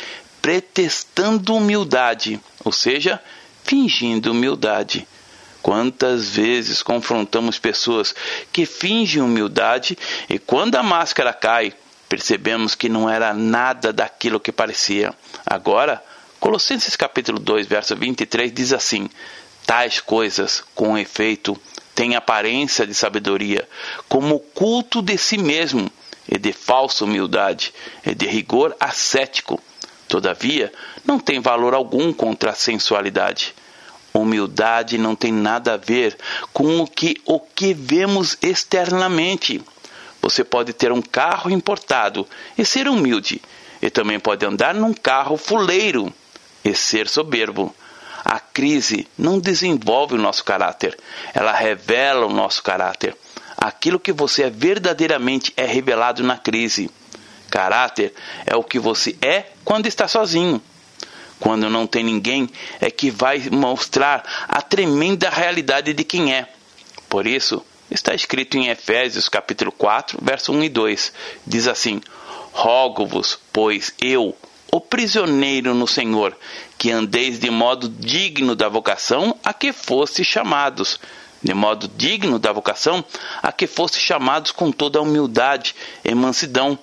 pretextando 0.40 1.52
humildade, 1.52 2.40
ou 2.64 2.70
seja, 2.70 3.20
fingindo 3.64 4.30
humildade. 4.30 5.04
Quantas 5.66 6.28
vezes 6.28 6.80
confrontamos 6.80 7.58
pessoas 7.58 8.14
que 8.52 8.64
fingem 8.64 9.20
humildade 9.20 9.98
e 10.30 10.38
quando 10.38 10.76
a 10.76 10.82
máscara 10.82 11.32
cai, 11.32 11.74
percebemos 12.08 12.76
que 12.76 12.88
não 12.88 13.10
era 13.10 13.34
nada 13.34 13.92
daquilo 13.92 14.38
que 14.38 14.52
parecia. 14.52 15.12
Agora, 15.44 16.00
Colossenses 16.38 16.94
capítulo 16.94 17.40
2, 17.40 17.66
verso 17.66 17.96
23 17.96 18.52
diz 18.52 18.72
assim: 18.72 19.10
Tais 19.66 19.98
coisas, 19.98 20.62
com 20.72 20.96
efeito, 20.96 21.60
têm 21.96 22.14
aparência 22.14 22.86
de 22.86 22.94
sabedoria, 22.94 23.68
como 24.08 24.38
culto 24.38 25.02
de 25.02 25.18
si 25.18 25.36
mesmo, 25.36 25.90
e 26.28 26.38
de 26.38 26.52
falsa 26.52 27.04
humildade, 27.04 27.74
e 28.06 28.14
de 28.14 28.26
rigor 28.26 28.76
ascético. 28.78 29.60
Todavia, 30.06 30.72
não 31.04 31.18
tem 31.18 31.40
valor 31.40 31.74
algum 31.74 32.12
contra 32.12 32.52
a 32.52 32.54
sensualidade. 32.54 33.52
Humildade 34.18 34.98
não 34.98 35.14
tem 35.14 35.32
nada 35.32 35.74
a 35.74 35.76
ver 35.76 36.16
com 36.52 36.80
o 36.80 36.86
que, 36.86 37.20
o 37.24 37.38
que 37.38 37.74
vemos 37.74 38.36
externamente. 38.40 39.62
Você 40.22 40.42
pode 40.42 40.72
ter 40.72 40.90
um 40.90 41.02
carro 41.02 41.50
importado 41.50 42.26
e 42.56 42.64
ser 42.64 42.88
humilde, 42.88 43.40
e 43.80 43.90
também 43.90 44.18
pode 44.18 44.44
andar 44.44 44.74
num 44.74 44.92
carro 44.92 45.36
fuleiro 45.36 46.12
e 46.64 46.74
ser 46.74 47.08
soberbo. 47.08 47.74
A 48.24 48.40
crise 48.40 49.06
não 49.16 49.38
desenvolve 49.38 50.14
o 50.14 50.18
nosso 50.18 50.42
caráter, 50.42 50.98
ela 51.32 51.52
revela 51.52 52.26
o 52.26 52.32
nosso 52.32 52.62
caráter. 52.62 53.16
Aquilo 53.56 54.00
que 54.00 54.12
você 54.12 54.44
é 54.44 54.50
verdadeiramente 54.50 55.52
é 55.56 55.64
revelado 55.64 56.22
na 56.22 56.36
crise. 56.36 56.90
Caráter 57.48 58.12
é 58.44 58.56
o 58.56 58.64
que 58.64 58.78
você 58.78 59.16
é 59.22 59.46
quando 59.64 59.86
está 59.86 60.08
sozinho. 60.08 60.60
Quando 61.38 61.68
não 61.68 61.86
tem 61.86 62.02
ninguém, 62.02 62.48
é 62.80 62.90
que 62.90 63.10
vai 63.10 63.48
mostrar 63.50 64.46
a 64.48 64.62
tremenda 64.62 65.28
realidade 65.28 65.92
de 65.92 66.04
quem 66.04 66.34
é. 66.34 66.48
Por 67.08 67.26
isso, 67.26 67.62
está 67.90 68.14
escrito 68.14 68.56
em 68.56 68.68
Efésios 68.68 69.28
capítulo 69.28 69.70
4, 69.72 70.18
verso 70.22 70.52
1 70.52 70.64
e 70.64 70.68
2. 70.68 71.12
Diz 71.46 71.68
assim: 71.68 72.00
Rogo-vos, 72.52 73.38
pois 73.52 73.92
eu, 74.00 74.34
o 74.72 74.80
prisioneiro 74.80 75.74
no 75.74 75.86
Senhor, 75.86 76.36
que 76.78 76.90
andeis 76.90 77.38
de 77.38 77.50
modo 77.50 77.88
digno 77.88 78.54
da 78.56 78.68
vocação 78.68 79.36
a 79.44 79.52
que 79.52 79.72
foste 79.72 80.24
chamados, 80.24 80.98
de 81.42 81.54
modo 81.54 81.88
digno 81.96 82.38
da 82.38 82.52
vocação, 82.52 83.04
a 83.42 83.52
que 83.52 83.66
fosse 83.66 84.00
chamados 84.00 84.50
com 84.50 84.72
toda 84.72 84.98
a 84.98 85.02
humildade 85.02 85.74
e 86.04 86.14
mansidão, 86.14 86.78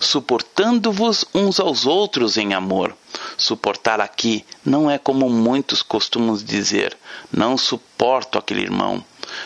suportando-vos 0.00 1.24
uns 1.34 1.60
aos 1.60 1.86
outros 1.86 2.36
em 2.36 2.54
amor. 2.54 2.96
Suportar 3.36 4.00
aqui 4.00 4.44
não 4.64 4.90
é 4.90 4.98
como 4.98 5.28
muitos 5.28 5.82
costumam 5.82 6.36
dizer, 6.36 6.96
não 7.32 7.56
suporto 7.56 8.38
aquele 8.38 8.62
irmão, 8.62 9.04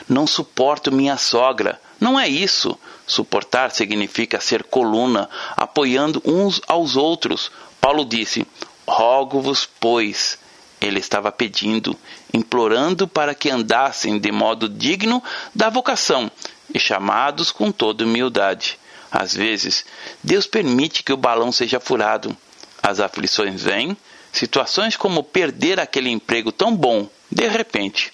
não 0.08 0.26
suporto 0.26 0.92
minha 0.92 1.16
sogra. 1.16 1.80
Não 2.00 2.18
é 2.18 2.28
isso. 2.28 2.76
Suportar 3.06 3.70
significa 3.70 4.40
ser 4.40 4.64
coluna, 4.64 5.30
apoiando 5.56 6.20
uns 6.24 6.60
aos 6.66 6.96
outros. 6.96 7.50
Paulo 7.80 8.04
disse: 8.04 8.44
Rogo-vos, 8.86 9.68
pois, 9.78 10.38
ele 10.80 10.98
estava 10.98 11.30
pedindo, 11.30 11.96
implorando 12.34 13.06
para 13.06 13.34
que 13.34 13.50
andassem 13.50 14.18
de 14.18 14.32
modo 14.32 14.68
digno 14.68 15.22
da 15.54 15.70
vocação 15.70 16.30
e 16.74 16.78
chamados 16.78 17.52
com 17.52 17.70
toda 17.70 18.04
humildade. 18.04 18.78
Às 19.12 19.34
vezes, 19.34 19.84
Deus 20.24 20.46
permite 20.46 21.02
que 21.02 21.12
o 21.12 21.18
balão 21.18 21.52
seja 21.52 21.78
furado. 21.78 22.34
As 22.82 22.98
aflições 22.98 23.62
vêm, 23.62 23.94
situações 24.32 24.96
como 24.96 25.22
perder 25.22 25.78
aquele 25.78 26.08
emprego 26.08 26.50
tão 26.50 26.74
bom, 26.74 27.06
de 27.30 27.46
repente. 27.46 28.10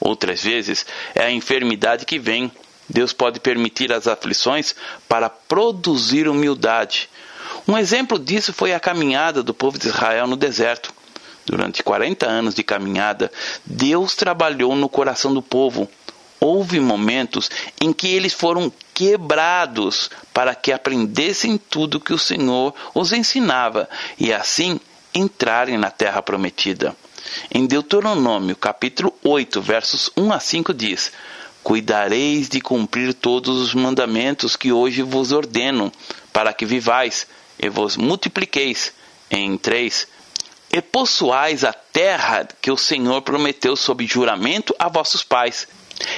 Outras 0.00 0.42
vezes, 0.42 0.84
é 1.14 1.22
a 1.22 1.30
enfermidade 1.30 2.04
que 2.04 2.18
vem. 2.18 2.50
Deus 2.88 3.12
pode 3.12 3.38
permitir 3.38 3.92
as 3.92 4.08
aflições 4.08 4.74
para 5.08 5.30
produzir 5.30 6.26
humildade. 6.26 7.08
Um 7.68 7.78
exemplo 7.78 8.18
disso 8.18 8.52
foi 8.52 8.74
a 8.74 8.80
caminhada 8.80 9.44
do 9.44 9.54
povo 9.54 9.78
de 9.78 9.86
Israel 9.86 10.26
no 10.26 10.36
deserto. 10.36 10.92
Durante 11.46 11.84
40 11.84 12.26
anos 12.26 12.54
de 12.54 12.64
caminhada, 12.64 13.30
Deus 13.64 14.16
trabalhou 14.16 14.74
no 14.74 14.88
coração 14.88 15.32
do 15.32 15.42
povo. 15.42 15.88
Houve 16.40 16.80
momentos 16.80 17.48
em 17.80 17.92
que 17.92 18.08
eles 18.08 18.32
foram 18.32 18.72
quebrados 18.94 20.10
para 20.32 20.54
que 20.54 20.72
aprendessem 20.72 21.56
tudo 21.56 22.00
que 22.00 22.12
o 22.12 22.18
Senhor 22.18 22.74
os 22.94 23.12
ensinava 23.12 23.88
e 24.18 24.32
assim 24.32 24.80
entrarem 25.14 25.76
na 25.76 25.90
terra 25.90 26.22
prometida. 26.22 26.96
Em 27.50 27.66
Deuteronômio, 27.66 28.56
capítulo 28.56 29.14
8, 29.22 29.60
versos 29.60 30.10
1 30.16 30.32
a 30.32 30.40
5 30.40 30.74
diz: 30.74 31.12
Cuidareis 31.62 32.48
de 32.48 32.60
cumprir 32.60 33.14
todos 33.14 33.60
os 33.60 33.74
mandamentos 33.74 34.56
que 34.56 34.72
hoje 34.72 35.02
vos 35.02 35.32
ordeno, 35.32 35.92
para 36.32 36.52
que 36.52 36.66
vivais 36.66 37.26
e 37.58 37.68
vos 37.68 37.96
multipliqueis. 37.96 38.92
Em 39.30 39.56
3, 39.56 40.06
e 40.72 40.80
possuais 40.80 41.64
a 41.64 41.72
terra 41.72 42.48
que 42.60 42.70
o 42.70 42.76
Senhor 42.76 43.20
prometeu 43.22 43.76
sob 43.76 44.06
juramento 44.06 44.74
a 44.78 44.88
vossos 44.88 45.22
pais. 45.22 45.68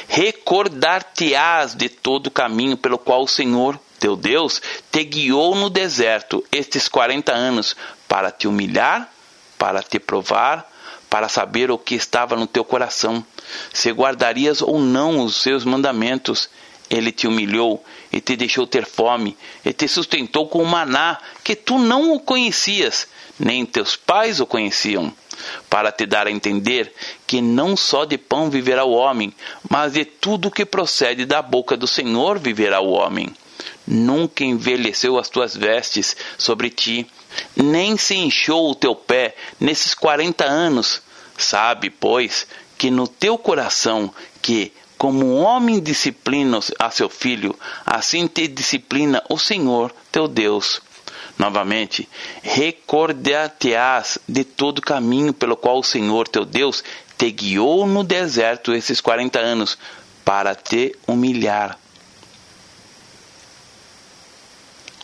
Recordar-te-ás 0.08 1.74
de 1.74 1.88
todo 1.88 2.28
o 2.28 2.30
caminho 2.30 2.76
pelo 2.76 2.98
qual 2.98 3.22
o 3.22 3.28
Senhor, 3.28 3.78
teu 3.98 4.16
Deus, 4.16 4.60
te 4.92 5.02
guiou 5.02 5.54
no 5.54 5.70
deserto 5.70 6.44
estes 6.52 6.88
quarenta 6.88 7.32
anos, 7.32 7.76
para 8.06 8.30
te 8.30 8.46
humilhar, 8.46 9.10
para 9.58 9.82
te 9.82 9.98
provar, 9.98 10.70
para 11.08 11.28
saber 11.28 11.70
o 11.70 11.78
que 11.78 11.94
estava 11.94 12.36
no 12.36 12.46
teu 12.46 12.64
coração, 12.64 13.24
se 13.72 13.90
guardarias 13.90 14.60
ou 14.60 14.80
não 14.80 15.20
os 15.20 15.36
seus 15.36 15.64
mandamentos. 15.64 16.48
Ele 16.90 17.10
te 17.10 17.26
humilhou 17.26 17.82
e 18.12 18.20
te 18.20 18.36
deixou 18.36 18.66
ter 18.66 18.84
fome, 18.84 19.36
e 19.64 19.72
te 19.72 19.88
sustentou 19.88 20.48
com 20.48 20.62
o 20.62 20.66
maná, 20.66 21.18
que 21.42 21.56
tu 21.56 21.78
não 21.78 22.12
o 22.12 22.20
conhecias, 22.20 23.08
nem 23.38 23.64
teus 23.64 23.96
pais 23.96 24.38
o 24.38 24.46
conheciam, 24.46 25.12
para 25.68 25.92
te 25.92 26.06
dar 26.06 26.26
a 26.26 26.30
entender 26.30 26.92
que 27.26 27.40
não 27.40 27.76
só 27.76 28.04
de 28.04 28.18
pão 28.18 28.50
viverá 28.50 28.84
o 28.84 28.92
homem, 28.92 29.32
mas 29.68 29.92
de 29.92 30.04
tudo 30.04 30.50
que 30.50 30.64
procede 30.64 31.24
da 31.24 31.42
boca 31.42 31.76
do 31.76 31.86
Senhor 31.86 32.38
viverá 32.38 32.80
o 32.80 32.90
homem. 32.90 33.34
Nunca 33.86 34.44
envelheceu 34.44 35.18
as 35.18 35.28
tuas 35.28 35.56
vestes 35.56 36.16
sobre 36.38 36.70
ti, 36.70 37.06
nem 37.54 37.96
se 37.96 38.14
inchou 38.14 38.70
o 38.70 38.74
teu 38.74 38.94
pé 38.94 39.34
nesses 39.60 39.94
quarenta 39.94 40.44
anos. 40.44 41.02
Sabe, 41.36 41.90
pois, 41.90 42.46
que 42.78 42.90
no 42.90 43.08
teu 43.08 43.36
coração 43.36 44.12
que, 44.40 44.72
como 44.96 45.26
um 45.26 45.42
homem 45.42 45.80
disciplina 45.80 46.60
a 46.78 46.90
seu 46.90 47.08
filho, 47.08 47.58
assim 47.84 48.26
te 48.26 48.46
disciplina 48.46 49.22
o 49.28 49.38
Senhor 49.38 49.92
teu 50.10 50.28
Deus. 50.28 50.80
Novamente, 51.38 52.08
recordar-te-ás 52.42 54.18
de 54.28 54.44
todo 54.44 54.78
o 54.78 54.82
caminho 54.82 55.32
pelo 55.32 55.56
qual 55.56 55.78
o 55.78 55.84
Senhor 55.84 56.28
teu 56.28 56.44
Deus 56.44 56.84
te 57.18 57.30
guiou 57.30 57.86
no 57.86 58.04
deserto 58.04 58.72
esses 58.72 59.00
quarenta 59.00 59.40
anos, 59.40 59.76
para 60.24 60.54
te 60.54 60.96
humilhar. 61.06 61.78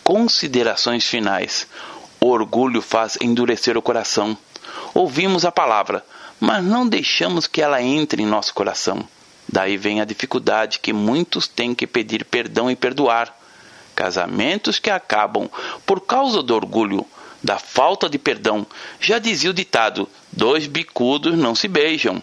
Considerações 0.03 1.05
finais. 1.07 1.67
O 2.21 2.29
orgulho 2.29 2.81
faz 2.81 3.17
endurecer 3.21 3.77
o 3.77 3.83
coração. 3.83 4.37
Ouvimos 4.95 5.45
a 5.45 5.53
palavra, 5.53 6.05
mas 6.39 6.65
não 6.65 6.89
deixamos 6.89 7.47
que 7.47 7.61
ela 7.61 7.83
entre 7.83 8.23
em 8.23 8.27
nosso 8.27 8.55
coração. 8.55 9.07
Daí 9.49 9.77
vem 9.77 10.01
a 10.01 10.05
dificuldade 10.05 10.79
que 10.79 10.93
muitos 10.93 11.47
têm 11.47 11.75
que 11.75 11.87
pedir 11.87 12.25
perdão 12.25 12.71
e 12.71 12.77
perdoar. 12.77 13.37
Casamentos 14.01 14.79
que 14.79 14.89
acabam 14.89 15.47
por 15.85 16.01
causa 16.01 16.43
do 16.43 16.55
orgulho, 16.55 17.07
da 17.45 17.59
falta 17.59 18.09
de 18.09 18.19
perdão. 18.19 18.67
Já 18.99 19.19
dizia 19.19 19.51
o 19.51 19.53
ditado: 19.53 20.09
dois 20.33 20.67
bicudos 20.67 21.37
não 21.37 21.55
se 21.55 21.69
beijam, 21.69 22.23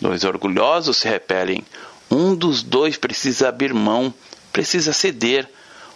dois 0.00 0.24
orgulhosos 0.24 0.96
se 0.96 1.06
repelem. 1.06 1.62
Um 2.10 2.34
dos 2.34 2.62
dois 2.62 2.96
precisa 2.96 3.50
abrir 3.50 3.74
mão, 3.74 4.12
precisa 4.50 4.94
ceder. 4.94 5.46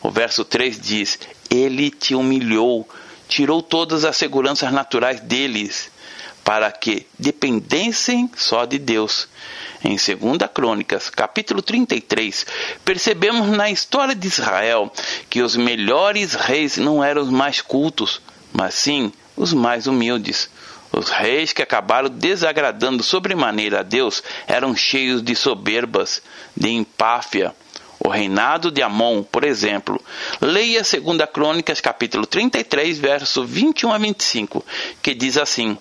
O 0.03 0.11
verso 0.11 0.45
3 0.45 0.79
diz: 0.79 1.19
Ele 1.49 1.91
te 1.91 2.15
humilhou, 2.15 2.87
tirou 3.27 3.63
todas 3.63 4.05
as 4.05 4.19
seguranças 4.19 4.71
naturais 4.71 5.19
deles 5.19 5.91
para 6.45 6.71
que 6.71 7.07
dependessem 7.19 8.31
só 8.37 8.65
de 8.65 8.79
Deus. 8.79 9.29
Em 9.85 9.97
2 9.97 10.51
Crônicas, 10.55 11.11
capítulo 11.11 11.61
33, 11.61 12.47
percebemos 12.85 13.49
na 13.49 13.71
história 13.71 14.15
de 14.15 14.29
Israel 14.29 14.93
que 15.29 15.43
os 15.43 15.57
melhores 15.57 16.35
reis 16.35 16.77
não 16.77 17.03
eram 17.03 17.23
os 17.23 17.31
mais 17.31 17.61
cultos, 17.61 18.21
mas 18.53 18.75
sim 18.75 19.13
os 19.37 19.53
mais 19.53 19.87
humildes. 19.87 20.49
Os 20.93 21.09
reis 21.09 21.53
que 21.53 21.63
acabaram 21.63 22.11
desagradando 22.11 23.03
sobremaneira 23.03 23.81
a 23.81 23.83
Deus 23.83 24.23
eram 24.47 24.77
cheios 24.77 25.23
de 25.23 25.35
soberbas, 25.35 26.23
de 26.55 26.69
empáfia. 26.69 27.55
O 27.99 28.09
reinado 28.09 28.71
de 28.71 28.83
Amon, 28.83 29.23
por 29.23 29.45
exemplo. 29.45 30.01
Leia 30.41 30.83
2 30.83 31.31
Crônicas, 31.33 31.81
capítulo 31.81 32.27
33, 32.27 32.99
verso 32.99 33.45
21 33.45 33.93
a 33.93 33.99
25, 33.99 34.65
que 35.01 35.15
diz 35.15 35.39
assim: 35.39 35.79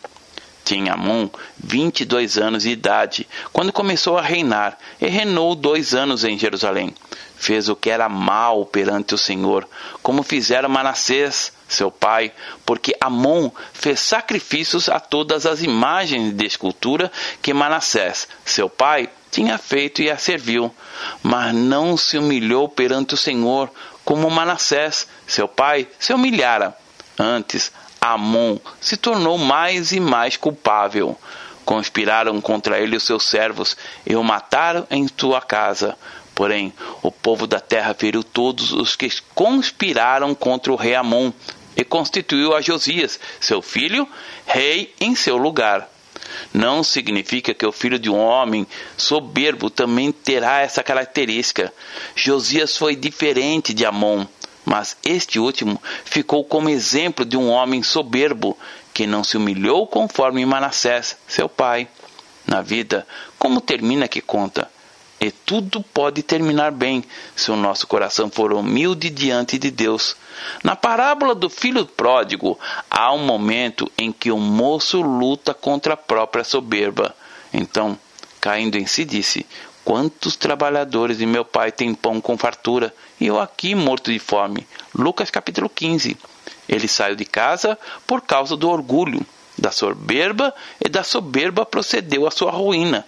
tinha 0.72 0.94
Amon 0.94 1.30
22 1.58 2.38
anos 2.38 2.64
de 2.64 2.70
idade 2.70 3.28
quando 3.52 3.74
começou 3.74 4.18
a 4.18 4.22
reinar 4.22 4.78
e 5.02 5.08
reinou 5.08 5.54
dois 5.54 5.94
anos 5.94 6.24
em 6.24 6.40
Jerusalém. 6.40 6.96
Fez 7.36 7.68
o 7.68 7.76
que 7.76 7.90
era 7.90 8.08
mal 8.08 8.66
perante 8.66 9.14
o 9.14 9.18
Senhor, 9.18 9.68
como 10.02 10.24
fizera 10.24 10.70
Manassés, 10.70 11.52
seu 11.68 11.92
pai, 11.92 12.32
porque 12.66 12.96
Amon 13.02 13.52
fez 13.74 14.00
sacrifícios 14.00 14.88
a 14.88 14.98
todas 14.98 15.46
as 15.46 15.62
imagens 15.62 16.34
de 16.34 16.46
escultura 16.46 17.12
que 17.42 17.54
Manassés, 17.54 18.30
seu 18.46 18.70
pai, 18.70 19.10
tinha 19.30 19.58
feito 19.58 20.02
e 20.02 20.10
a 20.10 20.18
serviu, 20.18 20.74
mas 21.22 21.54
não 21.54 21.98
se 21.98 22.18
humilhou 22.18 22.70
perante 22.70 23.16
o 23.16 23.18
Senhor, 23.18 23.70
como 24.06 24.30
Manassés, 24.30 25.06
seu 25.28 25.50
pai, 25.50 25.88
se 26.00 26.14
humilhara. 26.14 26.78
Antes, 27.20 27.72
Amon 28.04 28.58
se 28.80 28.98
tornou 28.98 29.38
mais 29.38 29.92
e 29.92 30.00
mais 30.00 30.36
culpável. 30.36 31.16
Conspiraram 31.64 32.42
contra 32.42 32.80
ele 32.80 32.98
os 32.98 33.04
seus 33.04 33.30
servos 33.30 33.78
e 34.08 34.16
o 34.16 34.24
mataram 34.24 34.88
em 34.90 35.08
sua 35.16 35.40
casa. 35.40 35.96
Porém, 36.34 36.74
o 37.04 37.12
povo 37.12 37.46
da 37.46 37.60
terra 37.60 37.94
feriu 37.94 38.24
todos 38.24 38.72
os 38.72 38.96
que 38.96 39.08
conspiraram 39.36 40.34
contra 40.34 40.74
o 40.74 40.76
rei 40.76 40.96
Amon 40.96 41.32
e 41.78 41.84
constituiu 41.84 42.56
a 42.56 42.62
Josias, 42.62 43.20
seu 43.40 43.62
filho, 43.62 44.10
rei 44.48 44.92
em 45.00 45.14
seu 45.14 45.38
lugar. 45.38 45.88
Não 46.52 46.84
significa 46.84 47.54
que 47.54 47.68
o 47.68 47.72
filho 47.72 48.00
de 48.00 48.10
um 48.10 48.18
homem 48.18 48.66
soberbo 48.98 49.70
também 49.70 50.12
terá 50.12 50.62
essa 50.62 50.82
característica. 50.82 51.72
Josias 52.16 52.76
foi 52.76 52.96
diferente 52.96 53.76
de 53.76 53.86
Amon. 53.86 54.26
Mas 54.66 54.96
este 55.04 55.40
último 55.40 55.82
ficou 56.06 56.44
como 56.44 56.70
exemplo 56.70 57.26
de 57.26 57.36
um 57.36 57.50
homem 57.50 57.82
soberbo 57.82 58.58
que 58.94 59.08
não 59.08 59.24
se 59.24 59.38
humilhou 59.38 59.88
conforme 59.88 60.46
Manassés, 60.46 61.18
seu 61.28 61.50
pai. 61.50 61.88
Na 62.46 62.62
vida, 62.62 63.08
como 63.38 63.62
termina 63.62 64.08
que 64.08 64.22
conta. 64.22 64.70
E 65.20 65.30
tudo 65.30 65.84
pode 65.84 66.24
terminar 66.24 66.72
bem 66.72 67.04
se 67.36 67.52
o 67.52 67.56
nosso 67.56 67.86
coração 67.86 68.28
for 68.32 68.52
humilde 68.52 69.08
diante 69.12 69.60
de 69.60 69.70
Deus. 69.70 70.16
Na 70.64 70.76
parábola 70.76 71.36
do 71.36 71.48
filho 71.48 71.86
pródigo, 71.86 72.60
há 72.90 73.14
um 73.14 73.24
momento 73.24 73.90
em 73.96 74.12
que 74.12 74.32
o 74.32 74.40
moço 74.40 75.00
luta 75.00 75.54
contra 75.54 75.94
a 75.94 75.98
própria 75.98 76.44
soberba. 76.44 77.16
Então, 77.54 77.98
caindo 78.40 78.78
em 78.78 78.88
si, 78.88 79.06
disse: 79.06 79.46
Quantos 79.86 80.36
trabalhadores 80.36 81.20
de 81.20 81.28
meu 81.28 81.46
pai 81.46 81.72
têm 81.72 81.94
pão 81.94 82.20
com 82.20 82.36
fartura, 82.36 82.92
e 83.22 83.28
eu 83.28 83.40
aqui 83.40 83.76
morto 83.76 84.12
de 84.12 84.18
fome? 84.18 84.68
Lucas 84.96 85.30
capítulo 85.30 85.70
15. 85.70 86.18
Ele 86.68 86.88
saiu 86.88 87.16
de 87.16 87.24
casa 87.24 87.78
por 88.08 88.22
causa 88.22 88.58
do 88.58 88.68
orgulho, 88.68 89.24
da 89.56 89.70
soberba, 89.72 90.52
e 90.84 90.90
da 90.90 91.04
soberba 91.04 91.64
procedeu 91.64 92.26
a 92.26 92.32
sua 92.32 92.50
ruína. 92.50 93.06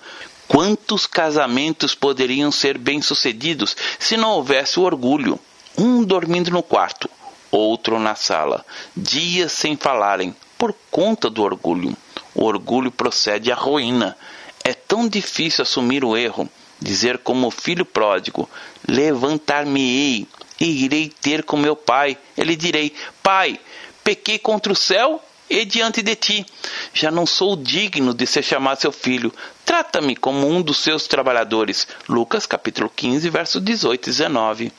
Quantos 0.48 1.08
casamentos 1.08 1.96
poderiam 1.96 2.52
ser 2.52 2.78
bem-sucedidos 2.78 3.76
se 3.98 4.16
não 4.16 4.30
houvesse 4.34 4.80
o 4.80 4.84
orgulho? 4.84 5.40
Um 5.76 6.04
dormindo 6.04 6.52
no 6.52 6.62
quarto, 6.62 7.10
outro 7.50 7.98
na 7.98 8.14
sala, 8.14 8.64
dias 8.96 9.52
sem 9.52 9.76
falarem, 9.76 10.36
por 10.60 10.76
conta 10.92 11.28
do 11.28 11.42
orgulho. 11.42 11.98
O 12.36 12.44
orgulho 12.44 12.92
procede 12.92 13.52
à 13.52 13.56
ruína. 13.56 14.16
É 14.64 14.76
tão 14.76 15.08
difícil 15.08 15.64
assumir 15.64 16.06
o 16.06 16.16
erro 16.16 16.48
dizer 16.84 17.18
como 17.20 17.50
filho 17.50 17.86
pródigo: 17.86 18.50
Levantar-me-ei 18.88 20.28
e 20.60 20.84
irei 20.86 21.10
ter 21.10 21.44
com 21.44 21.58
meu 21.58 21.76
pai. 21.76 22.18
Ele 22.38 22.56
direi: 22.56 22.94
Pai, 23.24 23.60
pequei 24.04 24.38
contra 24.38 24.72
o 24.72 24.76
céu 24.76 25.24
e 25.50 25.66
diante 25.66 26.02
de 26.02 26.16
ti. 26.16 26.46
Já 26.94 27.10
não 27.10 27.26
sou 27.26 27.56
digno 27.56 28.14
de 28.14 28.28
ser 28.28 28.44
chamado 28.44 28.82
seu 28.82 28.92
filho. 28.92 29.34
Trata-me 29.66 30.16
como 30.16 30.48
um 30.48 30.62
dos 30.62 30.78
seus 30.78 31.08
trabalhadores. 31.08 31.88
Lucas 32.08 32.46
capítulo 32.46 32.92
15, 32.94 33.30
verso 33.30 33.62
18 33.62 34.06
e 34.06 34.12
19. 34.12 34.74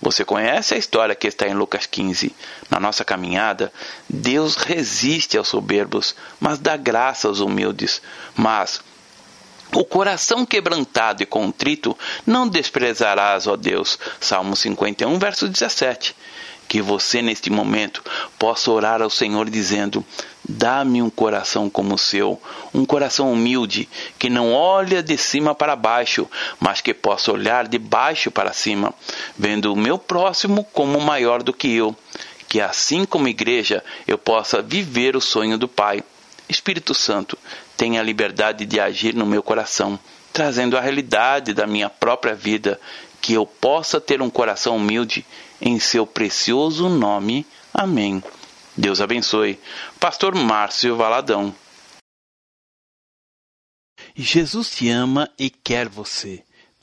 Você 0.00 0.22
conhece 0.22 0.74
a 0.74 0.76
história 0.76 1.14
que 1.14 1.26
está 1.26 1.48
em 1.48 1.54
Lucas 1.54 1.86
15. 1.86 2.34
Na 2.68 2.78
nossa 2.78 3.04
caminhada, 3.04 3.72
Deus 4.06 4.54
resiste 4.56 5.38
aos 5.38 5.48
soberbos, 5.48 6.14
mas 6.38 6.58
dá 6.58 6.76
graça 6.76 7.26
aos 7.26 7.40
humildes. 7.40 8.02
Mas 8.36 8.82
o 9.74 9.84
coração 9.84 10.46
quebrantado 10.46 11.22
e 11.22 11.26
contrito 11.26 11.98
não 12.24 12.48
desprezarás, 12.48 13.46
ó 13.48 13.56
Deus. 13.56 13.98
Salmo 14.20 14.54
51, 14.54 15.18
verso 15.18 15.48
17. 15.48 16.14
Que 16.68 16.80
você, 16.80 17.20
neste 17.20 17.50
momento, 17.50 18.02
possa 18.38 18.70
orar 18.70 19.02
ao 19.02 19.10
Senhor 19.10 19.50
dizendo: 19.50 20.04
Dá-me 20.48 21.02
um 21.02 21.10
coração 21.10 21.68
como 21.68 21.94
o 21.94 21.98
seu, 21.98 22.40
um 22.72 22.84
coração 22.84 23.32
humilde, 23.32 23.88
que 24.18 24.30
não 24.30 24.52
olha 24.52 25.02
de 25.02 25.18
cima 25.18 25.54
para 25.54 25.74
baixo, 25.74 26.28
mas 26.60 26.80
que 26.80 26.94
possa 26.94 27.32
olhar 27.32 27.66
de 27.66 27.78
baixo 27.78 28.30
para 28.30 28.52
cima, 28.52 28.94
vendo 29.36 29.72
o 29.72 29.76
meu 29.76 29.98
próximo 29.98 30.64
como 30.72 31.00
maior 31.00 31.42
do 31.42 31.52
que 31.52 31.74
eu. 31.74 31.94
Que 32.48 32.60
assim 32.60 33.04
como 33.04 33.28
igreja 33.28 33.82
eu 34.06 34.16
possa 34.16 34.62
viver 34.62 35.16
o 35.16 35.20
sonho 35.20 35.58
do 35.58 35.66
Pai. 35.66 36.02
Espírito 36.48 36.94
Santo, 36.94 37.38
tenha 37.76 38.00
a 38.00 38.04
liberdade 38.04 38.66
de 38.66 38.78
agir 38.78 39.14
no 39.14 39.26
meu 39.26 39.42
coração, 39.42 39.98
trazendo 40.32 40.76
a 40.76 40.80
realidade 40.80 41.54
da 41.54 41.66
minha 41.66 41.88
própria 41.88 42.34
vida, 42.34 42.80
que 43.20 43.32
eu 43.32 43.46
possa 43.46 44.00
ter 44.00 44.20
um 44.20 44.28
coração 44.28 44.76
humilde 44.76 45.24
em 45.60 45.78
seu 45.78 46.06
precioso 46.06 46.88
nome. 46.88 47.46
Amém. 47.72 48.22
Deus 48.76 49.00
abençoe. 49.00 49.58
Pastor 49.98 50.34
Márcio 50.34 50.96
Valadão. 50.96 51.54
Jesus 54.16 54.70
te 54.70 54.88
ama 54.90 55.30
e 55.38 55.48
quer 55.48 55.88
você. 55.88 56.44